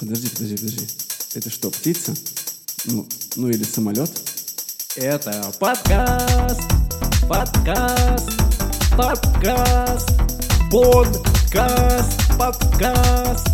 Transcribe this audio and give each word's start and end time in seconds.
Подожди, 0.00 0.30
подожди, 0.30 0.56
подожди. 0.56 0.86
Это 1.34 1.50
что, 1.50 1.70
птица? 1.70 2.14
Ну, 2.86 3.06
ну 3.36 3.50
или 3.50 3.62
самолет? 3.64 4.10
Это 4.96 5.52
подкаст, 5.60 6.62
подкаст, 7.28 8.30
подкаст, 8.96 10.08
подкаст, 11.06 12.18
подкаст, 12.38 13.46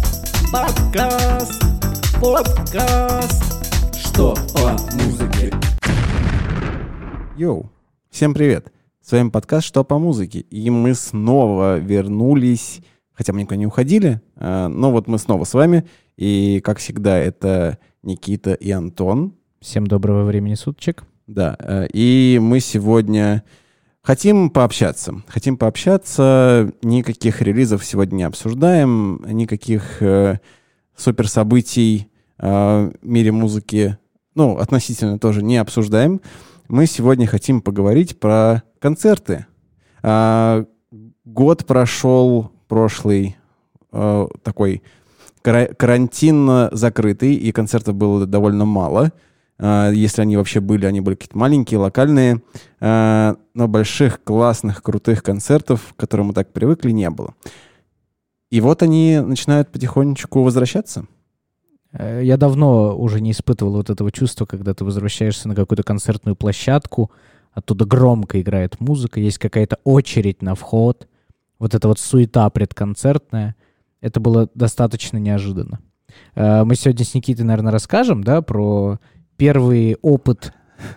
подкаст, 0.53 1.63
подкаст. 2.21 3.43
Что 3.99 4.37
по 4.55 4.71
музыке? 4.95 5.53
Йоу, 7.37 7.69
всем 8.09 8.35
привет! 8.35 8.73
С 9.03 9.11
вами 9.11 9.31
подкаст 9.31 9.67
«Что 9.67 9.83
по 9.83 9.99
музыке?» 9.99 10.41
И 10.51 10.71
мы 10.71 10.95
снова 10.95 11.79
вернулись, 11.79 12.83
хотя 13.17 13.33
мы 13.33 13.41
никуда 13.41 13.57
не 13.57 13.67
уходили, 13.67 14.21
э, 14.37 14.69
но 14.69 14.93
вот 14.93 15.09
мы 15.09 15.19
снова 15.19 15.45
с 15.45 15.55
вами. 15.55 15.87
И, 16.17 16.61
как 16.63 16.79
всегда, 16.79 17.19
это 17.19 17.79
Никита 18.03 18.53
и 18.53 18.71
Антон. 18.71 19.35
Всем 19.61 19.87
доброго 19.87 20.25
времени 20.25 20.55
суточек. 20.55 21.05
Да, 21.27 21.57
э, 21.59 21.89
и 21.93 22.39
мы 22.41 22.61
сегодня 22.61 23.43
хотим 24.03 24.51
пообщаться. 24.51 25.23
Хотим 25.27 25.57
пообщаться, 25.57 26.73
никаких 26.83 27.43
релизов 27.43 27.85
сегодня 27.85 28.17
не 28.17 28.23
обсуждаем, 28.23 29.25
никаких 29.27 30.01
э, 30.03 30.39
суперсобытий 30.97 32.09
э, 32.39 32.47
в 32.47 33.07
мире 33.07 33.33
музыки, 33.33 33.99
ну, 34.35 34.59
относительно 34.59 35.19
тоже 35.19 35.43
не 35.43 35.57
обсуждаем. 35.57 36.21
Мы 36.69 36.87
сегодня 36.87 37.27
хотим 37.27 37.63
поговорить 37.63 38.21
про 38.21 38.63
концерты. 38.79 39.47
А, 40.03 40.65
год 41.25 41.67
прошел 41.67 42.53
прошлый 42.69 43.37
э, 43.93 44.27
такой 44.43 44.83
кара- 45.43 45.73
карантинно 45.75 46.69
закрытый, 46.73 47.35
и 47.35 47.53
концертов 47.53 47.95
было 47.95 48.27
довольно 48.27 48.65
мало. 48.65 49.13
А, 49.59 49.91
если 49.91 50.23
они 50.23 50.37
вообще 50.37 50.61
были, 50.61 50.87
они 50.87 51.01
были 51.01 51.15
какие-то 51.15 51.39
маленькие, 51.39 51.79
локальные. 51.79 52.43
А, 52.81 53.37
но 53.55 53.69
больших, 53.69 54.23
классных, 54.23 54.83
крутых 54.83 55.23
концертов, 55.23 55.95
к 55.95 56.01
которым 56.01 56.27
мы 56.27 56.35
так 56.35 56.53
привыкли, 56.53 56.91
не 56.91 57.09
было. 57.11 57.35
И 58.51 58.61
вот 58.61 58.83
они 58.83 59.21
начинают 59.21 59.73
потихонечку 59.73 60.43
возвращаться. 60.43 61.07
Э, 61.93 62.21
Я 62.23 62.37
давно 62.37 62.97
уже 62.97 63.21
не 63.21 63.33
испытывал 63.33 63.75
вот 63.75 63.91
этого 63.91 64.13
чувства, 64.13 64.47
когда 64.47 64.75
ты 64.75 64.85
возвращаешься 64.85 65.49
на 65.49 65.55
какую-то 65.55 65.83
концертную 65.83 66.37
площадку, 66.37 67.11
оттуда 67.53 67.87
громко 67.87 68.41
играет 68.41 68.79
музыка, 68.81 69.21
есть 69.21 69.39
какая-то 69.39 69.79
очередь 69.85 70.43
на 70.43 70.55
вход, 70.55 71.09
вот 71.59 71.75
эта 71.75 71.89
вот 71.89 71.99
суета 71.99 72.49
предконцертная. 72.51 73.55
Это 74.01 74.21
было 74.21 74.49
достаточно 74.55 75.19
неожиданно. 75.19 75.81
Э, 76.35 76.65
Мы 76.65 76.75
сегодня 76.77 77.05
с 77.05 77.15
Никитой, 77.15 77.45
наверное, 77.45 77.73
расскажем, 77.73 78.23
да, 78.23 78.43
про 78.43 78.99
первый 79.37 79.97
опыт 80.03 80.53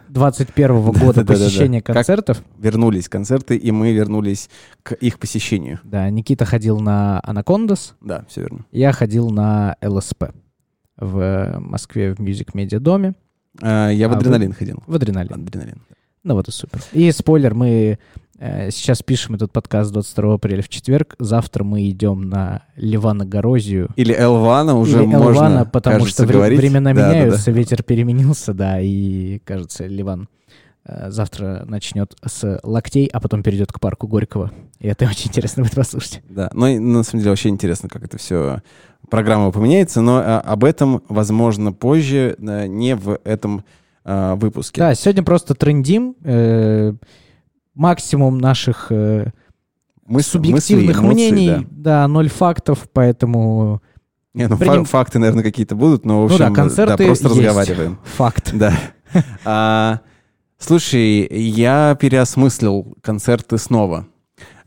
21 0.09 0.81
года 0.91 1.25
посещения 1.25 1.81
концертов. 1.81 2.43
Вернулись 2.57 3.07
концерты, 3.09 3.55
и 3.55 3.71
мы 3.71 3.93
вернулись 3.93 4.49
к 4.83 4.93
их 4.93 5.19
посещению. 5.19 5.80
Да, 5.83 6.09
Никита 6.09 6.45
ходил 6.45 6.80
на 6.80 7.21
Анакондас, 7.23 7.95
Да, 8.02 8.25
все 8.27 8.41
верно. 8.41 8.65
я 8.71 8.91
ходил 8.91 9.30
на 9.30 9.77
ЛСП 9.81 10.25
в 10.97 11.55
Москве 11.59 12.13
в 12.13 12.19
Music 12.19 12.52
Media 12.53 12.80
доме. 12.80 13.13
А, 13.61 13.89
Я 13.89 14.09
в 14.09 14.13
А 14.13 14.17
адреналин 14.17 14.52
ходил. 14.53 14.83
В 14.85 14.95
адреналин. 14.95 15.31
Адреналин. 15.33 15.81
Ну 16.23 16.33
вот 16.33 16.49
и 16.49 16.52
супер. 16.52 16.81
И 16.91 17.09
спойлер, 17.13 17.55
мы 17.55 17.69
э, 17.69 17.97
сейчас 18.39 19.03
пишем 19.03 19.35
этот 19.35 19.51
подкаст 19.51 19.91
22 19.91 20.35
апреля 20.35 20.61
в 20.61 20.69
четверг. 20.69 21.15
Завтра 21.19 21.63
мы 21.65 21.89
идем 21.89 22.29
на 22.29 22.63
Ливана 22.77 23.25
Горозию. 23.25 23.89
Или 23.97 24.13
Элвана 24.13 24.75
уже 24.75 24.99
Или 24.99 25.05
можно, 25.07 25.25
Элвана, 25.25 25.65
потому 25.65 25.99
кажется, 25.99 26.23
что 26.23 26.33
говорить. 26.33 26.57
времена 26.57 26.93
Да, 26.93 27.01
да, 27.01 27.07
да. 27.07 27.13
меняются, 27.13 27.51
ветер 27.51 27.83
переменился, 27.83 28.53
да, 28.53 28.79
и, 28.79 29.39
кажется, 29.39 29.85
Ливан 29.87 30.29
э, 30.85 31.11
завтра 31.11 31.65
начнет 31.65 32.15
с 32.25 32.59
локтей, 32.64 33.08
а 33.08 33.19
потом 33.19 33.43
перейдет 33.43 33.73
к 33.73 33.80
парку 33.81 34.08
Горького. 34.08 34.52
И 34.80 34.87
это 34.87 35.05
очень 35.09 35.30
интересно 35.30 35.64
будет 35.64 35.75
послушать. 35.75 36.21
Да, 36.30 36.49
но 36.53 36.69
и, 36.69 36.80
на 36.80 37.03
самом 37.03 37.19
деле 37.19 37.31
вообще 37.31 37.49
интересно, 37.49 37.89
как 37.89 38.05
это 38.05 38.17
все 38.17 38.61
программа 39.09 39.52
поменяется, 39.52 39.99
но 40.02 40.21
а, 40.23 40.39
об 40.39 40.64
этом, 40.64 41.03
возможно, 41.09 41.73
позже, 41.73 42.37
э, 42.39 42.67
не 42.67 42.95
в 42.95 43.19
этом 43.25 43.65
а, 44.05 44.35
выпуске. 44.35 44.80
Да, 44.80 44.95
сегодня 44.95 45.23
просто 45.23 45.55
трендим. 45.55 46.15
э, 46.23 46.93
максимум 47.79 48.37
наших 48.37 48.87
э, 48.91 49.31
Мыс- 50.07 50.23
субъективных 50.23 51.01
мысли, 51.01 51.07
эмоции, 51.07 51.31
мнений, 51.31 51.67
да. 51.71 52.01
да. 52.01 52.07
ноль 52.07 52.29
фактов, 52.29 52.87
поэтому 52.93 53.81
Не, 54.33 54.47
ну, 54.47 54.57
Приним- 54.57 54.85
фа- 54.85 54.99
факты, 54.99 55.17
наверное, 55.19 55.43
какие-то 55.43 55.75
будут, 55.75 56.05
но, 56.05 56.27
в 56.27 56.31
Ну 56.31 56.37
да, 56.37 56.45
общем, 56.45 56.55
концерты 56.55 57.05
просто 57.05 57.27
есть. 57.29 57.37
разговариваем. 57.39 57.97
факт. 58.03 58.51
Да. 58.53 58.73
А, 59.45 60.01
слушай, 60.59 61.27
я 61.31 61.95
переосмыслил 61.99 62.95
концерты 63.01 63.57
снова. 63.57 64.05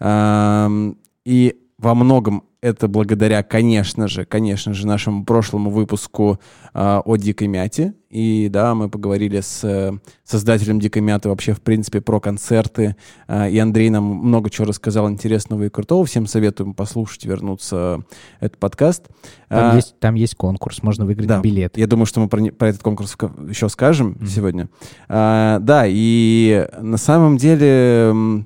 Ам, 0.00 0.96
И 1.24 1.54
во 1.78 1.94
многом 1.94 2.42
это 2.62 2.86
благодаря, 2.86 3.42
конечно 3.42 4.06
же, 4.06 4.24
конечно 4.24 4.72
же, 4.72 4.86
нашему 4.86 5.24
прошлому 5.24 5.68
выпуску 5.68 6.38
а, 6.72 7.02
о 7.04 7.16
Дикой 7.16 7.48
Мяте. 7.48 7.94
И 8.08 8.48
да, 8.50 8.74
мы 8.76 8.88
поговорили 8.88 9.40
с 9.40 9.64
э, 9.64 9.92
создателем 10.22 10.78
Дикой 10.78 11.02
Мяты 11.02 11.28
вообще, 11.28 11.54
в 11.54 11.60
принципе, 11.60 12.00
про 12.00 12.20
концерты. 12.20 12.94
А, 13.26 13.48
И 13.48 13.58
Андрей 13.58 13.90
нам 13.90 14.04
много 14.04 14.48
чего 14.48 14.68
рассказал 14.68 15.10
интересного 15.10 15.64
и 15.64 15.68
крутого. 15.70 16.06
Всем 16.06 16.26
советуем 16.26 16.74
послушать, 16.74 17.24
вернуться 17.24 18.02
в 18.40 18.44
этот 18.44 18.58
подкаст. 18.58 19.08
Там, 19.48 19.72
А, 19.72 19.76
есть, 19.76 19.98
там 19.98 20.14
есть 20.14 20.36
конкурс, 20.36 20.84
можно 20.84 21.04
выиграть 21.04 21.26
да, 21.26 21.40
билет. 21.40 21.76
Я 21.76 21.88
думаю, 21.88 22.06
что 22.06 22.20
мы 22.20 22.28
про, 22.28 22.44
про 22.52 22.68
этот 22.68 22.82
конкурс 22.82 23.16
еще 23.48 23.68
скажем 23.68 24.10
Мгм. 24.10 24.26
сегодня. 24.26 24.68
А, 25.08 25.58
да, 25.58 25.84
и 25.88 26.68
на 26.80 26.96
самом 26.96 27.38
деле 27.38 28.44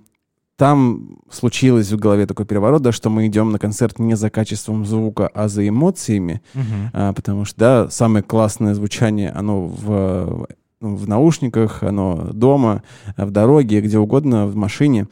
там 0.56 1.19
случилось 1.31 1.93
в 1.93 1.99
голове 1.99 2.27
такой 2.27 2.47
переворот, 2.47 2.83
да, 2.83 2.93
что 2.93 3.11
мы 3.11 3.27
идем 3.27 3.53
на 3.53 3.59
концерт 3.59 3.99
не 3.99 4.17
за 4.17 4.31
качеством 4.31 4.87
звука, 4.87 5.28
а 5.28 5.49
за 5.49 5.69
эмоциями, 5.69 6.41
Мгм. 6.55 6.91
А, 6.93 7.12
потому 7.12 7.44
что, 7.44 7.59
да, 7.59 7.91
самое 7.91 8.22
классное 8.22 8.75
звучание, 8.75 9.31
оно 9.31 9.66
в, 9.66 10.49
ну, 10.81 10.97
в 10.97 11.09
наушниках, 11.09 11.83
оно 11.83 12.31
дома, 12.33 12.83
в 13.16 13.31
дороге, 13.31 13.81
где 13.81 13.99
угодно, 13.99 14.47
в 14.47 14.56
машине, 14.56 15.09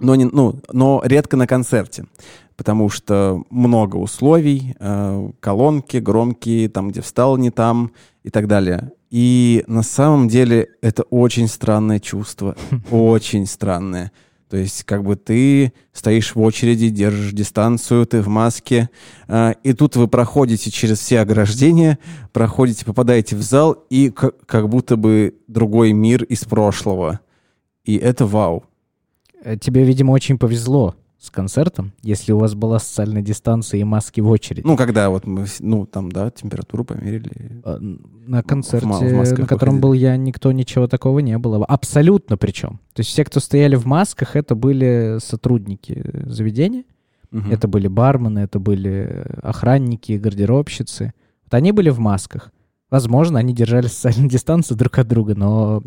но, 0.00 0.14
не, 0.14 0.24
ну, 0.24 0.54
но 0.72 1.02
редко 1.04 1.36
на 1.36 1.46
концерте, 1.46 2.06
потому 2.56 2.88
что 2.88 3.42
много 3.50 3.96
условий, 3.96 4.76
э, 4.78 5.30
колонки 5.40 5.98
громкие, 5.98 6.68
там, 6.68 6.90
где 6.90 7.00
встал 7.02 7.36
не 7.36 7.50
там 7.50 7.90
и 8.22 8.30
так 8.30 8.46
далее. 8.46 8.92
И 9.10 9.64
на 9.66 9.82
самом 9.82 10.28
деле 10.28 10.68
это 10.82 11.02
очень 11.04 11.48
странное 11.48 11.98
чувство, 11.98 12.56
очень 12.90 13.46
странное. 13.46 14.12
То 14.48 14.56
есть 14.56 14.84
как 14.84 15.04
бы 15.04 15.14
ты 15.16 15.72
стоишь 15.92 16.34
в 16.34 16.40
очереди, 16.40 16.88
держишь 16.88 17.32
дистанцию, 17.32 18.06
ты 18.06 18.22
в 18.22 18.28
маске, 18.28 18.88
а, 19.26 19.52
и 19.62 19.72
тут 19.74 19.96
вы 19.96 20.08
проходите 20.08 20.70
через 20.70 20.98
все 21.00 21.20
ограждения, 21.20 21.98
проходите, 22.32 22.84
попадаете 22.86 23.36
в 23.36 23.42
зал, 23.42 23.72
и 23.90 24.08
к- 24.10 24.32
как 24.46 24.68
будто 24.68 24.96
бы 24.96 25.34
другой 25.48 25.92
мир 25.92 26.22
из 26.24 26.44
прошлого. 26.44 27.20
И 27.84 27.96
это 27.96 28.26
вау. 28.26 28.64
Э, 29.42 29.56
Тебе, 29.56 29.84
видимо, 29.84 30.12
очень 30.12 30.38
повезло 30.38 30.94
с 31.18 31.30
концертом, 31.30 31.92
если 32.02 32.32
у 32.32 32.38
вас 32.38 32.54
была 32.54 32.78
социальная 32.78 33.22
дистанция 33.22 33.80
и 33.80 33.84
маски 33.84 34.20
в 34.20 34.28
очереди. 34.28 34.64
Ну, 34.64 34.76
когда 34.76 35.10
вот 35.10 35.26
мы, 35.26 35.46
ну, 35.58 35.84
там, 35.84 36.12
да, 36.12 36.30
температуру 36.30 36.84
померили. 36.84 37.60
А, 37.64 37.78
На 37.80 38.42
концерте, 38.44 38.86
в 38.86 39.12
масках 39.14 39.38
на 39.40 39.46
котором 39.46 39.74
выходили. 39.76 39.82
был 39.82 39.92
я, 39.94 40.16
никто 40.16 40.52
ничего 40.52 40.86
такого 40.86 41.18
не 41.18 41.36
было. 41.38 41.64
Абсолютно 41.66 42.36
причем. 42.36 42.78
То 42.94 43.00
есть 43.00 43.10
все, 43.10 43.24
кто 43.24 43.40
стояли 43.40 43.74
в 43.74 43.84
масках, 43.84 44.36
это 44.36 44.54
были 44.54 45.18
сотрудники 45.20 46.04
заведения. 46.26 46.84
Мгм. 47.32 47.50
Это 47.50 47.66
были 47.66 47.88
бармены, 47.88 48.38
это 48.38 48.60
были 48.60 49.26
охранники, 49.42 50.12
гардеробщицы. 50.12 51.12
Вот 51.44 51.54
они 51.54 51.72
были 51.72 51.90
в 51.90 51.98
масках. 51.98 52.52
Возможно, 52.90 53.40
они 53.40 53.52
держали 53.52 53.88
социальную 53.88 54.30
дистанцию 54.30 54.76
друг 54.78 54.96
от 54.98 55.08
друга, 55.08 55.34
но 55.34 55.82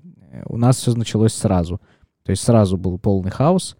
у 0.45 0.57
нас 0.57 0.75
все 0.77 0.93
началось 0.93 1.33
сразу. 1.33 1.79
То 2.23 2.31
есть 2.31 2.43
сразу 2.43 2.77
был 2.77 2.99
полный 2.99 3.31
хаос. 3.31 3.77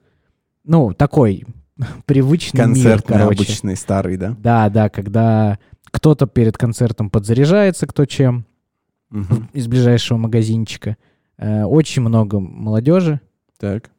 Ну, 0.64 0.94
такой 0.94 1.46
привычный 2.06 2.58
мир, 2.60 2.66
Концертный, 2.68 3.18
короче. 3.18 3.36
обычный, 3.44 3.76
старый, 3.76 4.18
да? 4.18 4.36
Да, 4.40 4.70
да, 4.70 4.90
когда 4.90 5.58
кто-то 5.92 6.28
перед 6.28 6.58
концертом 6.58 7.10
подзаряжается, 7.10 7.88
кто 7.88 8.06
чем, 8.06 8.46
Мгм. 9.10 9.50
из 9.52 9.68
ближайшего 9.68 10.18
магазинчика. 10.18 10.96
Э, 11.38 11.64
Очень 11.64 12.02
много 12.04 12.40
молодежи. 12.40 13.20
Так. 13.60 13.90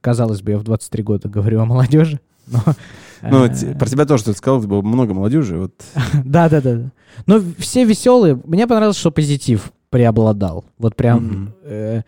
Казалось 0.00 0.42
бы, 0.42 0.52
я 0.52 0.58
в 0.58 0.64
23 0.64 1.02
года 1.04 1.28
говорю 1.28 1.60
о 1.60 1.64
молодежи. 1.64 2.18
Но, 2.48 2.60
Ну, 3.22 3.44
э, 3.44 3.74
про 3.78 3.86
тебя 3.86 4.06
тоже 4.06 4.24
ты 4.24 4.32
сказал, 4.32 4.60
было 4.62 4.82
много 4.82 5.14
молодежи. 5.14 5.58
Вот. 5.58 5.74
Да, 6.24 6.48
да, 6.48 6.60
да. 6.60 6.90
Но 7.26 7.40
все 7.58 7.84
веселые. 7.84 8.40
Мне 8.44 8.66
понравилось, 8.66 8.96
что 8.96 9.10
позитив 9.12 9.72
преобладал. 9.90 10.64
Вот 10.78 10.96
прям 10.96 11.52
э, 11.62 11.98
са- 11.98 12.04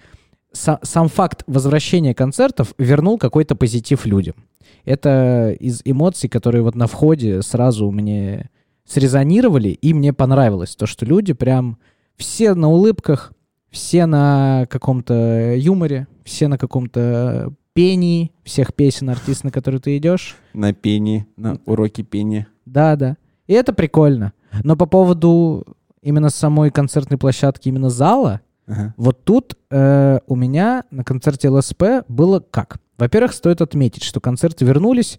сам 0.53 1.09
факт 1.09 1.45
возвращения 1.47 2.15
концертов 2.15 2.75
вернул 2.79 3.19
какой-то 3.19 3.57
позитив 3.57 4.07
людям. 4.07 4.35
Это 4.85 5.57
из 5.59 5.83
эмоций, 5.85 6.29
которые 6.29 6.63
вот 6.63 6.75
на 6.75 6.87
входе 6.87 7.43
сразу 7.43 7.91
мне 7.91 8.51
срезонировали, 8.85 9.69
и 9.69 9.95
мне 9.95 10.13
понравилось 10.13 10.77
то, 10.77 10.87
что 10.87 11.07
люди 11.07 11.33
прям 11.33 11.79
все 12.17 12.55
на 12.55 12.69
улыбках, 12.69 13.33
все 13.71 14.07
на 14.07 14.67
каком-то 14.69 15.55
юморе, 15.57 16.07
все 16.25 16.49
на 16.49 16.59
каком-то 16.59 17.55
пении 17.73 18.33
всех 18.45 18.75
песен 18.75 19.09
артиста, 19.11 19.47
на 19.47 19.53
которые 19.53 19.81
ты 19.81 19.97
идешь. 19.97 20.37
На 20.53 20.73
пении, 20.73 21.27
на 21.37 21.59
уроке 21.65 22.03
пения. 22.03 22.49
Да, 22.67 22.97
да. 22.97 23.17
И 23.47 23.55
это 23.55 23.73
прикольно. 23.73 24.33
Но 24.63 24.77
по 24.77 24.87
поводу 24.87 25.65
именно 26.03 26.29
самой 26.29 26.71
концертной 26.71 27.19
площадки, 27.19 27.69
именно 27.69 27.89
зала, 27.89 28.41
Ага. 28.67 28.95
вот 28.97 29.25
тут 29.25 29.57
э, 29.71 30.21
у 30.27 30.37
меня 30.37 30.85
на 30.91 31.05
концерте 31.05 31.49
ЛСП 31.49 31.83
было 32.09 32.41
как? 32.41 32.79
Во-первых, 32.97 33.33
стоит 33.33 33.61
отметить, 33.61 34.05
что 34.05 34.21
концерты 34.21 34.65
вернулись 34.65 35.19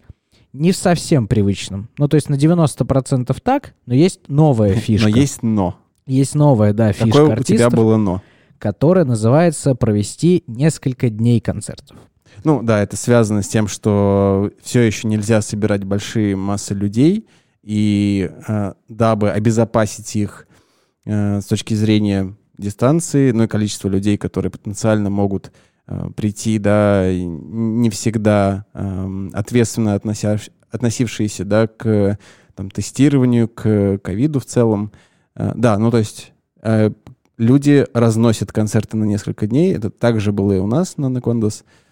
не 0.54 0.72
в 0.72 0.76
совсем 0.76 1.28
привычном. 1.28 1.90
Ну, 1.98 2.08
то 2.08 2.14
есть 2.14 2.30
на 2.30 2.34
90% 2.34 3.36
так, 3.42 3.74
но 3.86 3.94
есть 3.94 4.28
новая 4.28 4.72
фишка. 4.74 5.10
Но 5.10 5.16
есть 5.16 5.42
но. 5.42 5.76
Есть 6.06 6.34
новая, 6.34 6.72
да, 6.72 6.92
фишка 6.92 7.06
Какое 7.06 7.24
у 7.24 7.32
артистов, 7.32 7.56
тебя 7.56 7.70
было 7.70 7.96
но? 7.96 8.22
которая 8.58 9.04
называется 9.04 9.74
«Провести 9.74 10.44
несколько 10.46 11.10
дней 11.10 11.40
концертов». 11.40 11.96
Ну 12.44 12.62
да, 12.62 12.82
это 12.82 12.96
связано 12.96 13.42
с 13.42 13.48
тем, 13.48 13.68
что 13.68 14.50
все 14.62 14.80
еще 14.80 15.06
нельзя 15.06 15.42
собирать 15.42 15.84
большие 15.84 16.34
массы 16.34 16.74
людей, 16.74 17.26
и 17.62 18.30
э, 18.48 18.72
дабы 18.88 19.30
обезопасить 19.30 20.16
их 20.16 20.46
э, 21.04 21.40
с 21.40 21.44
точки 21.46 21.74
зрения 21.74 22.34
дистанции, 22.58 23.30
ну 23.32 23.44
и 23.44 23.48
количества 23.48 23.88
людей, 23.88 24.16
которые 24.16 24.50
потенциально 24.50 25.10
могут 25.10 25.52
э, 25.86 26.08
прийти, 26.16 26.58
да, 26.58 27.10
не 27.12 27.90
всегда 27.90 28.66
эм, 28.74 29.30
ответственно 29.32 29.94
относящ- 29.94 30.50
относившиеся, 30.70 31.44
да, 31.44 31.66
к 31.66 32.18
там, 32.54 32.70
тестированию, 32.70 33.48
к 33.48 33.98
ковиду 33.98 34.40
в 34.40 34.46
целом. 34.46 34.92
Э, 35.34 35.52
да, 35.54 35.78
ну 35.78 35.90
то 35.90 35.98
есть 35.98 36.32
э, 36.62 36.90
люди 37.38 37.86
разносят 37.92 38.52
концерты 38.52 38.96
на 38.96 39.04
несколько 39.04 39.46
дней. 39.46 39.74
Это 39.74 39.90
также 39.90 40.32
было 40.32 40.52
и 40.52 40.58
у 40.58 40.66
нас 40.66 40.96
на 40.96 41.08
Накондос. 41.08 41.62
Э, 41.62 41.83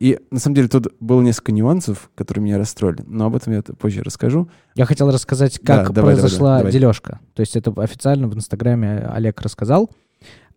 И 0.00 0.18
на 0.30 0.40
самом 0.40 0.56
деле 0.56 0.66
тут 0.66 0.88
было 0.98 1.22
несколько 1.22 1.52
нюансов, 1.52 2.10
которые 2.16 2.42
меня 2.42 2.58
расстроили, 2.58 3.04
но 3.06 3.26
об 3.26 3.36
этом 3.36 3.52
я 3.52 3.62
позже 3.62 4.02
расскажу. 4.02 4.48
Я 4.74 4.86
хотел 4.86 5.08
рассказать, 5.10 5.60
Да, 5.62 5.84
как 5.84 5.92
давай, 5.92 6.14
давай, 6.14 6.14
произошла 6.14 6.56
давай. 6.58 6.72
дележка. 6.72 7.20
То 7.34 7.40
есть 7.40 7.54
это 7.54 7.72
официально 7.80 8.26
в 8.26 8.34
Инстаграме 8.34 9.08
Олег 9.12 9.40
рассказал. 9.40 9.88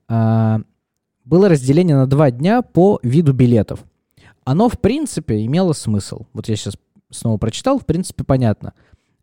А, 0.07 0.61
было 1.23 1.49
разделение 1.49 1.95
на 1.95 2.07
два 2.07 2.31
дня 2.31 2.61
по 2.63 2.99
виду 3.03 3.33
билетов. 3.33 3.83
Оно, 4.43 4.69
в 4.69 4.79
принципе, 4.79 5.45
имело 5.45 5.73
смысл. 5.73 6.25
Вот 6.33 6.47
я 6.47 6.55
сейчас 6.55 6.75
снова 7.09 7.37
прочитал, 7.37 7.79
в 7.79 7.85
принципе, 7.85 8.23
понятно. 8.23 8.73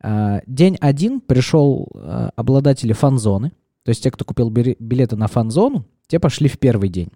А, 0.00 0.43
день 0.46 0.76
один 0.81 1.20
пришел 1.20 1.88
а, 1.94 2.31
обладатели 2.37 2.93
фан-зоны. 2.93 3.52
То 3.85 3.88
есть 3.88 4.02
те, 4.02 4.11
кто 4.11 4.25
купил 4.25 4.50
билеты 4.50 5.17
на 5.17 5.26
фан-зону, 5.26 5.87
те 6.06 6.20
пошли 6.20 6.49
в 6.49 6.58
первый 6.58 6.88
день. 6.88 7.11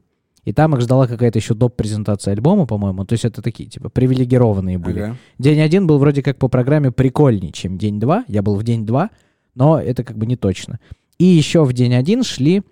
И 0.46 0.52
там 0.52 0.74
их 0.74 0.80
ждала 0.80 1.06
какая-то 1.06 1.38
еще 1.38 1.52
доп. 1.54 1.76
презентация 1.76 2.32
альбома, 2.32 2.66
по-моему. 2.66 3.04
То 3.04 3.12
есть 3.14 3.24
это 3.26 3.42
такие, 3.42 3.68
типа, 3.68 3.90
привилегированные 3.90 4.78
были. 4.78 5.00
Ага. 5.00 5.16
День 5.38 5.60
один 5.60 5.86
был 5.86 5.98
вроде 5.98 6.22
как 6.22 6.38
по 6.38 6.48
программе 6.48 6.90
прикольнее, 6.92 7.52
чем 7.52 7.76
день 7.76 8.00
два. 8.00 8.24
Я 8.28 8.42
был 8.42 8.54
в 8.56 8.62
день 8.62 8.86
два, 8.86 9.10
но 9.54 9.78
это 9.78 10.02
как 10.04 10.16
бы 10.16 10.24
не 10.24 10.36
точно. 10.36 10.78
И 11.18 11.24
еще 11.24 11.64
в 11.64 11.72
день 11.74 11.94
один 11.94 12.22
шли 12.22 12.62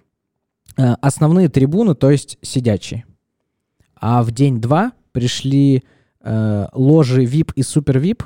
э, 0.76 0.92
основные 1.02 1.48
трибуны, 1.48 1.94
то 1.94 2.10
есть 2.10 2.38
сидячие. 2.42 3.04
А 3.96 4.22
в 4.22 4.30
день 4.30 4.60
два 4.60 4.92
пришли 5.12 5.82
э, 6.22 6.66
ложи 6.72 7.24
VIP 7.24 7.52
и 7.56 7.62
супер 7.62 7.98
VIP. 7.98 8.22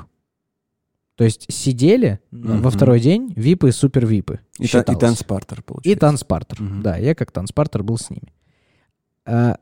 То 1.15 1.23
есть 1.23 1.47
сидели 1.51 2.19
н- 2.31 2.61
во 2.61 2.69
второй 2.69 2.99
день 2.99 3.33
випы 3.35 3.69
и 3.69 3.71
супер 3.71 4.05
випы. 4.05 4.39
И, 4.59 4.67
та- 4.67 4.81
и 4.93 4.95
танцпартер, 4.95 5.59
И 5.59 5.63
получается. 5.63 5.99
танцпартер. 5.99 6.61
Мгм. 6.61 6.81
Да, 6.81 6.97
я 6.97 7.15
как 7.15 7.31
танцпартер 7.31 7.81
был 7.83 7.97
с 7.97 8.09
ними. 8.09 8.31
А, 9.29 9.57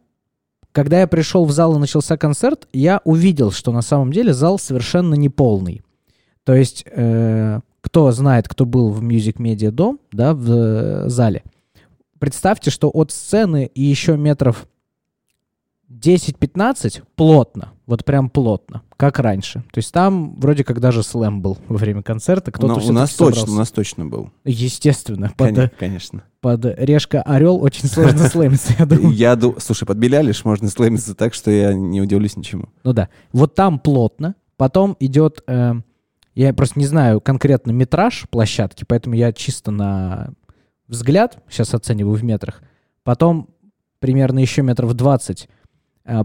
Когда 0.72 1.02
я 1.02 1.08
пришел 1.08 1.46
в 1.46 1.52
зал 1.52 1.76
и 1.76 1.80
начался 1.80 2.18
концерт, 2.18 2.68
я 2.72 3.02
увидел, 3.04 3.52
что 3.52 3.72
на 3.72 3.82
самом 3.82 4.14
деле 4.14 4.34
зал 4.34 4.60
совершенно 4.60 5.16
не 5.16 5.28
полный. 5.28 5.82
То 6.44 6.54
есть, 6.54 6.86
э, 6.90 7.60
кто 7.82 8.12
знает, 8.12 8.48
кто 8.48 8.66
был 8.66 8.92
в 8.92 9.04
Music 9.04 9.38
Media 9.38 9.72
Дом, 9.72 10.00
да, 10.12 10.34
в 10.34 10.50
э, 10.50 11.10
зале, 11.10 11.44
представьте, 12.20 12.72
что 12.72 12.90
от 12.90 13.12
сцены 13.12 13.70
и 13.74 13.82
еще 13.82 14.16
метров 14.16 14.68
10-15 15.90 17.04
плотно, 17.16 17.70
вот 17.86 18.04
прям 18.04 18.30
плотно, 18.30 18.82
как 18.98 19.20
раньше. 19.20 19.64
То 19.72 19.78
есть 19.78 19.94
там 19.94 20.36
вроде 20.36 20.64
как 20.64 20.80
даже 20.80 21.02
слэм 21.04 21.42
был 21.42 21.58
во 21.68 21.78
время 21.78 22.04
концерта. 22.04 22.52
Кто-то 22.52 22.80
Но 22.80 22.86
у 22.86 22.92
нас 22.92 23.12
точно, 23.16 23.36
собрался. 23.36 23.52
у 23.52 23.56
нас 23.58 23.72
точно 23.72 24.06
был. 24.06 24.32
Естественно. 24.44 25.32
Под, 25.38 25.50
Коне- 25.50 25.72
Конечно. 25.80 26.24
под 26.42 26.66
решка 26.66 27.22
орел 27.22 27.62
очень 27.64 27.88
сложно 27.88 28.20
слэмиться, 28.30 28.74
я 28.78 28.86
думаю. 28.86 29.16
Я 29.16 29.36
ду... 29.36 29.56
Слушай, 29.60 29.86
под 29.86 29.98
Белялиш 29.98 30.44
можно 30.44 30.70
слэмиться 30.70 31.16
так, 31.16 31.34
что 31.34 31.52
я 31.52 31.74
не 31.74 32.02
удивлюсь 32.02 32.36
ничему. 32.36 32.70
Ну 32.84 32.94
да. 32.94 33.10
Вот 33.32 33.56
там 33.56 33.80
плотно. 33.80 34.36
Потом 34.58 34.98
идет, 35.00 35.44
э, 35.48 35.74
я 36.36 36.54
просто 36.54 36.80
не 36.80 36.86
знаю 36.88 37.22
конкретно 37.22 37.72
метраж 37.72 38.26
площадки, 38.30 38.84
поэтому 38.88 39.16
я 39.16 39.32
чисто 39.32 39.72
на 39.72 40.34
взгляд 40.88 41.38
сейчас 41.50 41.74
оцениваю 41.74 42.16
в 42.16 42.24
метрах. 42.24 42.62
Потом 43.04 43.50
примерно 44.00 44.40
еще 44.40 44.64
метров 44.64 44.94
20 44.94 45.44
э, 45.44 45.48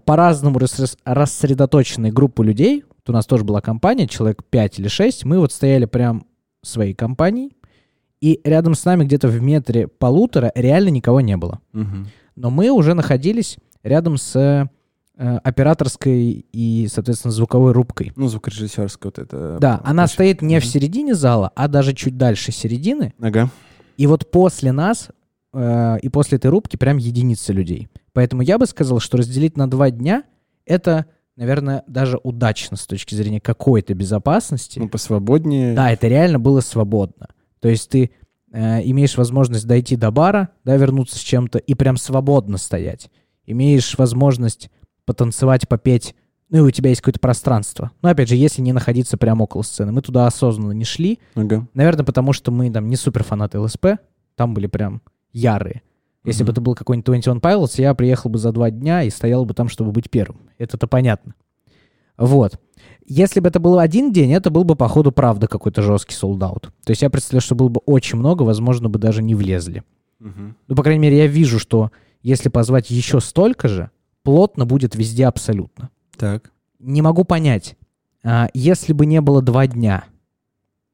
по-разному 0.04 0.58
рассрес- 0.58 0.96
рассредоточенные 1.04 2.12
группы 2.12 2.44
людей. 2.44 2.84
Вот 2.88 3.10
у 3.10 3.12
нас 3.12 3.26
тоже 3.26 3.44
была 3.44 3.60
компания, 3.60 4.06
человек 4.06 4.42
5 4.48 4.78
или 4.78 4.88
6. 4.88 5.24
Мы 5.24 5.38
вот 5.38 5.52
стояли 5.52 5.86
прям 5.86 6.24
своей 6.62 6.94
компанией. 6.94 7.56
И 8.20 8.40
рядом 8.44 8.74
с 8.76 8.84
нами 8.84 9.04
где-то 9.04 9.26
в 9.28 9.42
метре 9.42 9.88
полутора 9.88 10.52
реально 10.54 10.90
никого 10.90 11.20
не 11.20 11.36
было. 11.36 11.58
Мгм. 11.72 12.06
Но 12.36 12.50
мы 12.50 12.70
уже 12.70 12.94
находились 12.94 13.56
рядом 13.82 14.16
с 14.16 14.36
э, 15.18 15.36
операторской 15.44 16.46
и, 16.52 16.88
соответственно, 16.90 17.32
звуковой 17.32 17.72
рубкой. 17.72 18.12
Ну, 18.16 18.28
звукорежиссерская 18.28 19.12
вот 19.14 19.18
это. 19.18 19.58
Да, 19.60 19.80
она 19.84 20.02
площадка. 20.04 20.12
стоит 20.14 20.42
не 20.42 20.58
в 20.60 20.62
Мгм. 20.64 20.70
середине 20.70 21.14
зала, 21.14 21.50
а 21.54 21.68
даже 21.68 21.92
чуть 21.94 22.16
дальше 22.16 22.52
середины. 22.52 23.12
Ага. 23.20 23.50
И 23.96 24.06
вот 24.06 24.30
после 24.30 24.72
нас 24.72 25.08
э, 25.52 25.98
и 26.00 26.08
после 26.08 26.38
этой 26.38 26.46
рубки 26.50 26.76
прям 26.76 26.96
единицы 26.96 27.52
людей. 27.52 27.88
Поэтому 28.12 28.42
я 28.42 28.58
бы 28.58 28.66
сказал, 28.66 29.00
что 29.00 29.16
разделить 29.18 29.56
на 29.56 29.70
два 29.70 29.90
дня— 29.90 30.24
это, 30.66 31.06
наверное, 31.36 31.82
даже 31.86 32.18
удачно 32.22 32.76
с 32.76 32.86
точки 32.86 33.14
зрения 33.14 33.40
какой-то 33.40 33.94
безопасности. 33.94 34.78
Ну, 34.78 34.88
посвободнее. 34.88 35.74
Да, 35.74 35.90
это 35.90 36.08
реально 36.08 36.38
было 36.38 36.60
свободно. 36.60 37.28
То 37.60 37.68
есть 37.68 37.88
ты 37.88 38.10
э, 38.52 38.82
имеешь 38.84 39.16
возможность 39.16 39.66
дойти 39.66 39.96
до 39.96 40.10
бара, 40.10 40.50
да, 40.64 40.76
вернуться 40.76 41.16
с 41.16 41.20
чем-то 41.20 41.58
и 41.58 41.74
прям 41.74 41.96
свободно 41.96 42.58
стоять. 42.58 43.10
Имеешь 43.46 43.96
возможность 43.98 44.70
потанцевать, 45.04 45.68
попеть, 45.68 46.14
ну 46.52 46.58
и 46.58 46.60
у 46.60 46.70
тебя 46.70 46.90
есть 46.90 47.00
какое-то 47.00 47.18
пространство. 47.18 47.92
Но 48.02 48.10
опять 48.10 48.28
же, 48.28 48.36
если 48.36 48.60
не 48.60 48.74
находиться 48.74 49.16
прямо 49.16 49.44
около 49.44 49.62
сцены. 49.62 49.90
Мы 49.90 50.02
туда 50.02 50.26
осознанно 50.26 50.72
не 50.72 50.84
шли. 50.84 51.18
Ага. 51.34 51.66
Наверное, 51.72 52.04
потому 52.04 52.34
что 52.34 52.52
мы 52.52 52.70
там 52.70 52.88
не 52.88 52.96
супер 52.96 53.24
фанаты 53.24 53.58
ЛСП. 53.58 53.86
Там 54.36 54.52
были 54.52 54.66
прям 54.66 55.00
ярые. 55.32 55.82
Если 56.24 56.42
бы 56.44 56.48
Мгм. 56.48 56.52
это 56.52 56.60
был 56.60 56.74
какой-нибудь 56.74 57.06
21 57.06 57.38
Pilots, 57.38 57.80
я 57.80 57.94
приехал 57.94 58.30
бы 58.30 58.38
за 58.38 58.52
два 58.52 58.70
дня 58.70 59.02
и 59.02 59.10
стоял 59.10 59.44
бы 59.44 59.54
там, 59.54 59.68
чтобы 59.68 59.90
быть 59.90 60.08
первым. 60.10 60.40
Это-то 60.58 60.86
понятно. 60.86 61.34
Вот. 62.16 62.60
Если 63.06 63.40
бы 63.40 63.48
это 63.48 63.58
был 63.58 63.78
один 63.78 64.12
день, 64.12 64.32
это 64.32 64.50
был 64.50 64.64
бы, 64.64 64.76
походу, 64.76 65.10
правда 65.10 65.48
какой-то 65.48 65.82
жесткий 65.82 66.14
солдат. 66.14 66.62
То 66.84 66.90
есть 66.90 67.02
я 67.02 67.10
представляю, 67.10 67.40
что 67.42 67.54
было 67.56 67.68
бы 67.68 67.80
очень 67.86 68.18
много, 68.18 68.44
возможно, 68.44 68.88
бы 68.88 68.98
даже 68.98 69.22
не 69.22 69.34
влезли. 69.34 69.82
Мгм. 70.20 70.56
Ну, 70.68 70.76
по 70.76 70.82
крайней 70.84 71.00
мере, 71.00 71.18
я 71.18 71.26
вижу, 71.26 71.58
что 71.58 71.90
если 72.22 72.48
позвать 72.48 72.90
еще 72.90 73.20
столько 73.20 73.66
же, 73.66 73.90
плотно 74.22 74.66
будет 74.66 74.94
везде 74.94 75.26
абсолютно. 75.26 75.90
Так. 76.16 76.52
Не 76.78 77.02
могу 77.02 77.24
понять, 77.24 77.76
а, 78.22 78.48
если 78.54 78.92
бы 78.92 79.06
не 79.06 79.20
было 79.20 79.42
два 79.42 79.66
дня, 79.66 80.04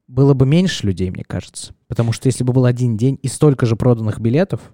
было 0.07 0.33
бы 0.33 0.47
меньше 0.47 0.87
людей, 0.87 1.11
мне 1.11 1.23
кажется. 1.23 1.75
Потому 1.87 2.11
что 2.11 2.27
если 2.27 2.43
бы 2.43 2.53
был 2.53 2.65
один 2.65 2.97
день 2.97 3.19
и 3.21 3.27
столько 3.27 3.67
же 3.67 3.75
проданных 3.75 4.19
билетов, 4.19 4.73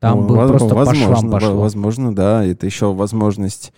там 0.00 0.20
Ну, 0.20 0.26
бы 0.28 0.36
воз- 0.36 0.50
просто 0.50 0.68
по 0.70 0.74
возможно, 0.76 1.06
швам 1.16 1.26
во- 1.28 1.32
пошло. 1.40 1.60
Возможно, 1.60 2.14
да. 2.14 2.44
Это 2.44 2.66
еще 2.66 2.92
возможность, 2.92 3.72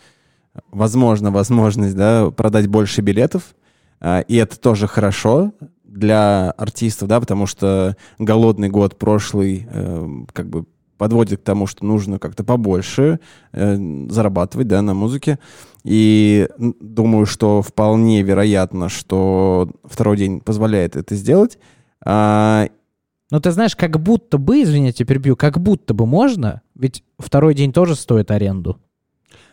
возможно, 0.71 1.31
возможность, 1.31 1.97
да, 1.97 2.31
продать 2.31 2.67
больше 2.69 3.01
билетов. 3.01 3.55
А, 4.01 4.21
И 4.21 4.37
это 4.37 4.59
тоже 4.59 4.87
хорошо 4.87 5.53
для 5.85 6.51
артистов, 6.53 7.09
да, 7.09 7.21
потому 7.21 7.47
что 7.47 7.97
голодный 8.19 8.69
год 8.69 8.97
прошлый 8.99 9.67
э, 9.71 10.09
как 10.33 10.49
бы 10.49 10.65
подводит 10.99 11.41
к 11.41 11.45
тому, 11.45 11.67
что 11.67 11.85
нужно 11.85 12.19
как-то 12.19 12.45
побольше 12.45 13.21
э, 13.53 13.77
зарабатывать, 14.11 14.69
да, 14.69 14.83
на 14.83 14.95
музыке. 14.95 15.39
И 15.83 16.47
думаю, 16.59 17.25
что 17.27 17.63
вполне 17.63 18.21
вероятно, 18.23 18.89
что 18.91 19.71
второй 19.85 20.19
день 20.19 20.41
позволяет 20.41 20.97
это 20.97 21.15
сделать. 21.15 21.59
А, 22.05 22.69
Но 23.31 23.41
ты 23.41 23.51
знаешь, 23.53 23.77
как 23.77 24.01
будто 24.01 24.39
бы, 24.39 24.63
извини, 24.63 24.87
я 24.87 24.93
тебя 24.93 25.07
перебью, 25.07 25.37
как 25.37 25.61
будто 25.61 25.95
бы 25.95 26.07
можно, 26.07 26.63
ведь 26.75 27.05
второй 27.19 27.55
день 27.55 27.73
тоже 27.73 27.95
стоит 27.95 28.31
аренду. 28.31 28.79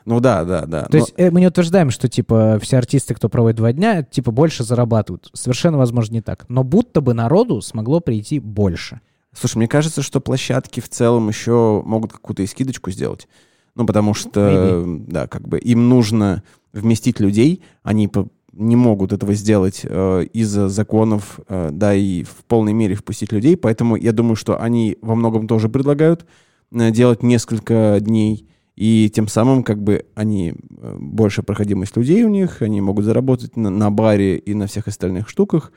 Ну 0.06 0.22
да, 0.22 0.46
да, 0.46 0.66
да. 0.66 0.86
То 0.86 0.98
есть 0.98 1.14
э, 1.18 1.30
мы 1.32 1.42
не 1.42 1.48
утверждаем, 1.48 1.92
что 1.92 2.08
типа 2.08 2.60
все 2.62 2.78
артисты, 2.78 3.14
кто 3.14 3.28
проводит 3.28 3.58
два 3.58 3.74
дня, 3.74 4.04
типа 4.04 4.32
больше 4.32 4.64
зарабатывают. 4.64 5.30
Совершенно 5.34 5.78
возможно 5.78 6.14
не 6.14 6.22
так. 6.22 6.46
Но 6.48 6.64
будто 6.64 7.02
бы 7.02 7.14
народу 7.14 7.62
смогло 7.62 8.00
прийти 8.00 8.40
больше. 8.40 9.02
Слушай, 9.38 9.58
мне 9.58 9.68
кажется, 9.68 10.02
что 10.02 10.22
площадки 10.22 10.80
в 10.80 10.88
целом 10.88 11.28
еще 11.28 11.84
могут 11.86 12.14
какую-то 12.14 12.42
и 12.42 12.48
скидочку 12.48 12.90
сделать. 12.90 13.28
Ну, 13.76 13.86
потому 13.86 14.14
что, 14.14 14.40
Maybe. 14.40 15.06
да, 15.08 15.28
как 15.28 15.48
бы 15.48 15.60
им 15.60 15.90
нужно 15.90 16.42
вместить 16.72 17.20
людей, 17.20 17.62
они 17.84 18.08
по- 18.08 18.30
не 18.58 18.76
могут 18.76 19.14
этого 19.14 19.34
сделать 19.34 19.82
э, 19.84 20.26
из-за 20.34 20.68
законов, 20.68 21.40
э, 21.48 21.70
да, 21.72 21.94
и 21.94 22.24
в 22.24 22.44
полной 22.48 22.74
мере 22.74 22.96
впустить 22.96 23.32
людей, 23.32 23.56
поэтому 23.56 23.96
я 23.96 24.12
думаю, 24.12 24.36
что 24.36 24.60
они 24.60 24.98
во 25.02 25.16
многом 25.16 25.48
тоже 25.48 25.70
предлагают 25.70 26.26
э, 26.72 26.92
делать 26.92 27.24
несколько 27.24 27.98
дней, 28.02 28.48
и 28.76 29.12
тем 29.14 29.28
самым 29.28 29.64
как 29.64 29.82
бы 29.82 30.06
они 30.16 30.54
э, 30.54 30.98
больше 31.00 31.44
проходимость 31.44 31.96
людей 31.96 32.24
у 32.24 32.30
них, 32.30 32.62
они 32.62 32.82
могут 32.82 33.06
заработать 33.06 33.56
на, 33.56 33.70
на 33.70 33.92
баре 33.92 34.38
и 34.38 34.54
на 34.54 34.68
всех 34.68 34.88
остальных 34.88 35.30
штуках, 35.30 35.72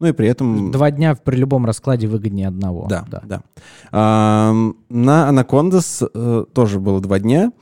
ну 0.00 0.08
и 0.08 0.12
при 0.12 0.26
этом... 0.26 0.72
Два 0.72 0.90
дня 0.90 1.14
при 1.14 1.36
любом 1.36 1.64
раскладе 1.64 2.08
выгоднее 2.08 2.48
одного. 2.48 2.88
Да, 2.88 3.04
да. 3.22 3.42
Ам, 3.92 4.76
на 4.88 5.28
Анакондас 5.28 6.02
э, 6.02 6.44
тоже 6.52 6.80
было 6.80 7.00
два 7.00 7.20
дня. 7.20 7.52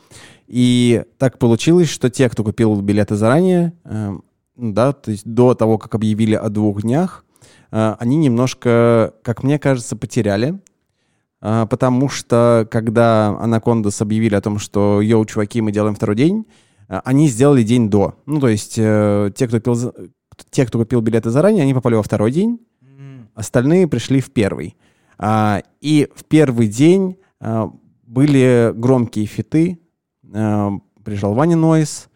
И 0.47 1.05
так 1.19 1.39
получилось, 1.39 1.89
что 1.89 2.11
те, 2.11 2.29
кто 2.29 2.43
купил 2.43 2.81
билеты 2.81 3.15
заранее, 3.15 3.73
ну 3.85 4.23
да, 4.61 4.93
то 4.93 5.11
есть 5.11 5.25
до 5.26 5.55
того, 5.55 5.79
как 5.79 5.95
объявили 5.95 6.35
о 6.35 6.49
двух 6.50 6.83
днях, 6.83 7.25
э, 7.73 7.97
они 7.99 8.17
немножко, 8.17 9.14
как 9.23 9.43
мне 9.43 9.59
кажется, 9.59 9.97
потеряли. 9.97 10.61
Э, 11.40 11.67
потому 11.69 12.09
что, 12.09 12.69
когда 12.71 13.29
Анакондас 13.40 14.02
объявили 14.02 14.35
о 14.35 14.40
том, 14.40 14.59
что 14.59 15.00
«Йоу, 15.00 15.25
чуваки, 15.25 15.62
мы 15.62 15.73
делаем 15.73 15.95
второй 15.95 16.14
день», 16.17 16.47
э, 16.88 17.00
они 17.05 17.29
сделали 17.29 17.62
день 17.62 17.88
до. 17.88 18.17
Ну, 18.26 18.38
то 18.38 18.49
есть 18.49 18.75
те, 18.75 19.49
кто, 19.49 19.61
пил, 19.61 19.75
за- 19.75 19.95
те, 20.50 20.67
кто 20.67 20.79
купил 20.79 21.00
билеты 21.00 21.31
заранее, 21.31 21.62
они 21.62 21.73
попали 21.73 21.95
во 21.95 22.02
второй 22.02 22.31
день, 22.31 22.61
остальные 23.35 23.88
пришли 23.88 24.21
в 24.21 24.31
первый. 24.31 24.76
А, 25.17 25.62
и 25.81 26.09
в 26.14 26.25
первый 26.25 26.67
день 26.69 27.17
были 28.07 28.73
громкие 28.75 29.26
фиты, 29.26 29.79
пришел 30.23 31.35
Ваня 31.35 31.57
Нойс 31.57 32.10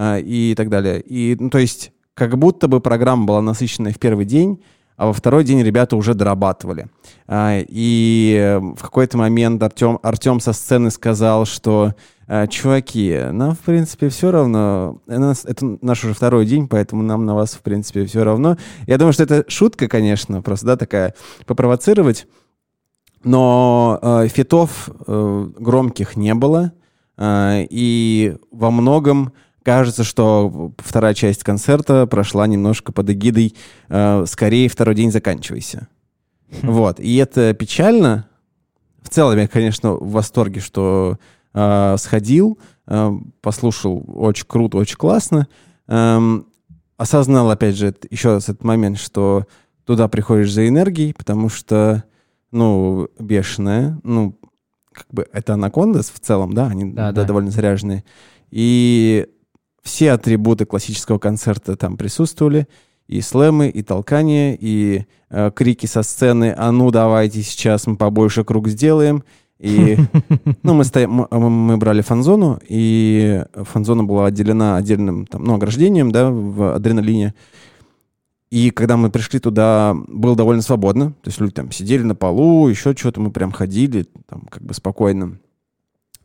и 0.00 0.54
так 0.56 0.68
далее. 0.68 1.00
И, 1.00 1.36
ну, 1.38 1.50
то 1.50 1.58
есть, 1.58 1.92
как 2.14 2.38
будто 2.38 2.68
бы 2.68 2.80
программа 2.80 3.24
была 3.26 3.42
насыщенная 3.42 3.92
в 3.92 3.98
первый 3.98 4.24
день, 4.24 4.62
а 5.00 5.06
во 5.06 5.12
второй 5.14 5.44
день 5.44 5.62
ребята 5.62 5.96
уже 5.96 6.12
дорабатывали. 6.12 6.88
А, 7.26 7.58
и 7.66 8.36
э, 8.38 8.58
в 8.58 8.82
какой-то 8.82 9.16
момент 9.16 9.62
Артем, 9.62 9.98
Артем 10.02 10.40
со 10.40 10.52
сцены 10.52 10.90
сказал, 10.90 11.46
что 11.46 11.94
«А, 12.26 12.46
чуваки, 12.46 13.18
нам, 13.32 13.54
в 13.54 13.60
принципе, 13.60 14.10
все 14.10 14.30
равно. 14.30 15.00
Это 15.06 15.78
наш 15.80 16.04
уже 16.04 16.12
второй 16.12 16.44
день, 16.44 16.68
поэтому 16.68 17.02
нам 17.02 17.24
на 17.24 17.34
вас, 17.34 17.54
в 17.54 17.62
принципе, 17.62 18.04
все 18.04 18.24
равно. 18.24 18.58
Я 18.86 18.98
думаю, 18.98 19.14
что 19.14 19.22
это 19.22 19.44
шутка, 19.48 19.88
конечно, 19.88 20.42
просто, 20.42 20.66
да, 20.66 20.76
такая, 20.76 21.14
попровоцировать. 21.46 22.26
Но 23.24 23.98
э, 24.02 24.28
фитов 24.28 24.90
э, 25.06 25.48
громких 25.58 26.16
не 26.16 26.34
было. 26.34 26.72
э, 27.16 27.66
и 27.70 28.36
во 28.50 28.70
многом 28.70 29.32
кажется, 29.70 30.02
что 30.02 30.72
вторая 30.78 31.14
часть 31.14 31.44
концерта 31.44 32.08
прошла 32.08 32.48
немножко 32.48 32.90
под 32.90 33.08
эгидой 33.10 33.54
э, 33.88 34.24
«Скорее 34.26 34.68
второй 34.68 34.96
день 34.96 35.12
заканчивайся». 35.12 35.86
Вот. 36.62 36.98
И 36.98 37.14
это 37.16 37.54
печально. 37.54 38.26
В 39.00 39.08
целом 39.10 39.38
я, 39.38 39.46
конечно, 39.46 39.92
в 39.92 40.10
восторге, 40.10 40.60
что 40.60 41.18
э, 41.54 41.96
сходил, 41.98 42.58
э, 42.88 43.10
послушал. 43.40 44.04
Очень 44.08 44.46
круто, 44.48 44.76
очень 44.76 44.96
классно. 44.96 45.46
Эм, 45.86 46.46
осознал, 46.96 47.48
опять 47.48 47.76
же, 47.76 47.94
еще 48.10 48.30
раз 48.30 48.48
этот 48.48 48.64
момент, 48.64 48.98
что 48.98 49.46
туда 49.84 50.08
приходишь 50.08 50.52
за 50.52 50.66
энергией, 50.66 51.14
потому 51.14 51.48
что, 51.48 52.02
ну, 52.50 53.08
бешеная, 53.20 54.00
ну, 54.02 54.36
как 54.92 55.06
бы 55.12 55.28
это 55.32 55.54
анакондас 55.54 56.10
в 56.10 56.18
целом, 56.18 56.54
да, 56.54 56.66
они 56.66 56.86
Да, 56.86 57.12
да, 57.12 57.22
да. 57.22 57.24
довольно 57.24 57.52
заряженные. 57.52 58.02
И 58.50 59.28
все 59.82 60.12
атрибуты 60.12 60.66
классического 60.66 61.18
концерта 61.18 61.76
там 61.76 61.96
присутствовали. 61.96 62.66
И 63.06 63.20
слэмы, 63.22 63.68
и 63.68 63.82
толкания, 63.82 64.56
и 64.58 65.04
э, 65.30 65.50
крики 65.52 65.86
со 65.86 66.04
сцены 66.04 66.54
«А 66.56 66.70
ну, 66.70 66.92
давайте 66.92 67.42
сейчас 67.42 67.88
мы 67.88 67.96
побольше 67.96 68.44
круг 68.44 68.68
сделаем». 68.68 69.24
И, 69.58 69.98
ну, 70.62 70.74
мы, 70.74 70.84
мы, 71.06 71.50
мы 71.50 71.76
брали 71.76 72.02
фан-зону, 72.02 72.60
и 72.68 73.44
фан-зона 73.54 74.04
была 74.04 74.26
отделена 74.26 74.76
отдельным, 74.76 75.26
там, 75.26 75.42
ну, 75.44 75.54
ограждением, 75.54 76.12
да, 76.12 76.30
в 76.30 76.74
адреналине. 76.74 77.34
И 78.50 78.70
когда 78.70 78.96
мы 78.96 79.10
пришли 79.10 79.38
туда, 79.38 79.96
было 80.08 80.34
довольно 80.34 80.62
свободно. 80.62 81.10
То 81.22 81.28
есть 81.28 81.40
люди 81.40 81.54
там 81.54 81.70
сидели 81.70 82.02
на 82.02 82.14
полу, 82.14 82.68
еще 82.68 82.94
что-то, 82.96 83.20
мы 83.20 83.30
прям 83.30 83.52
ходили, 83.52 84.06
там, 84.26 84.42
как 84.50 84.62
бы 84.62 84.74
спокойно. 84.74 85.38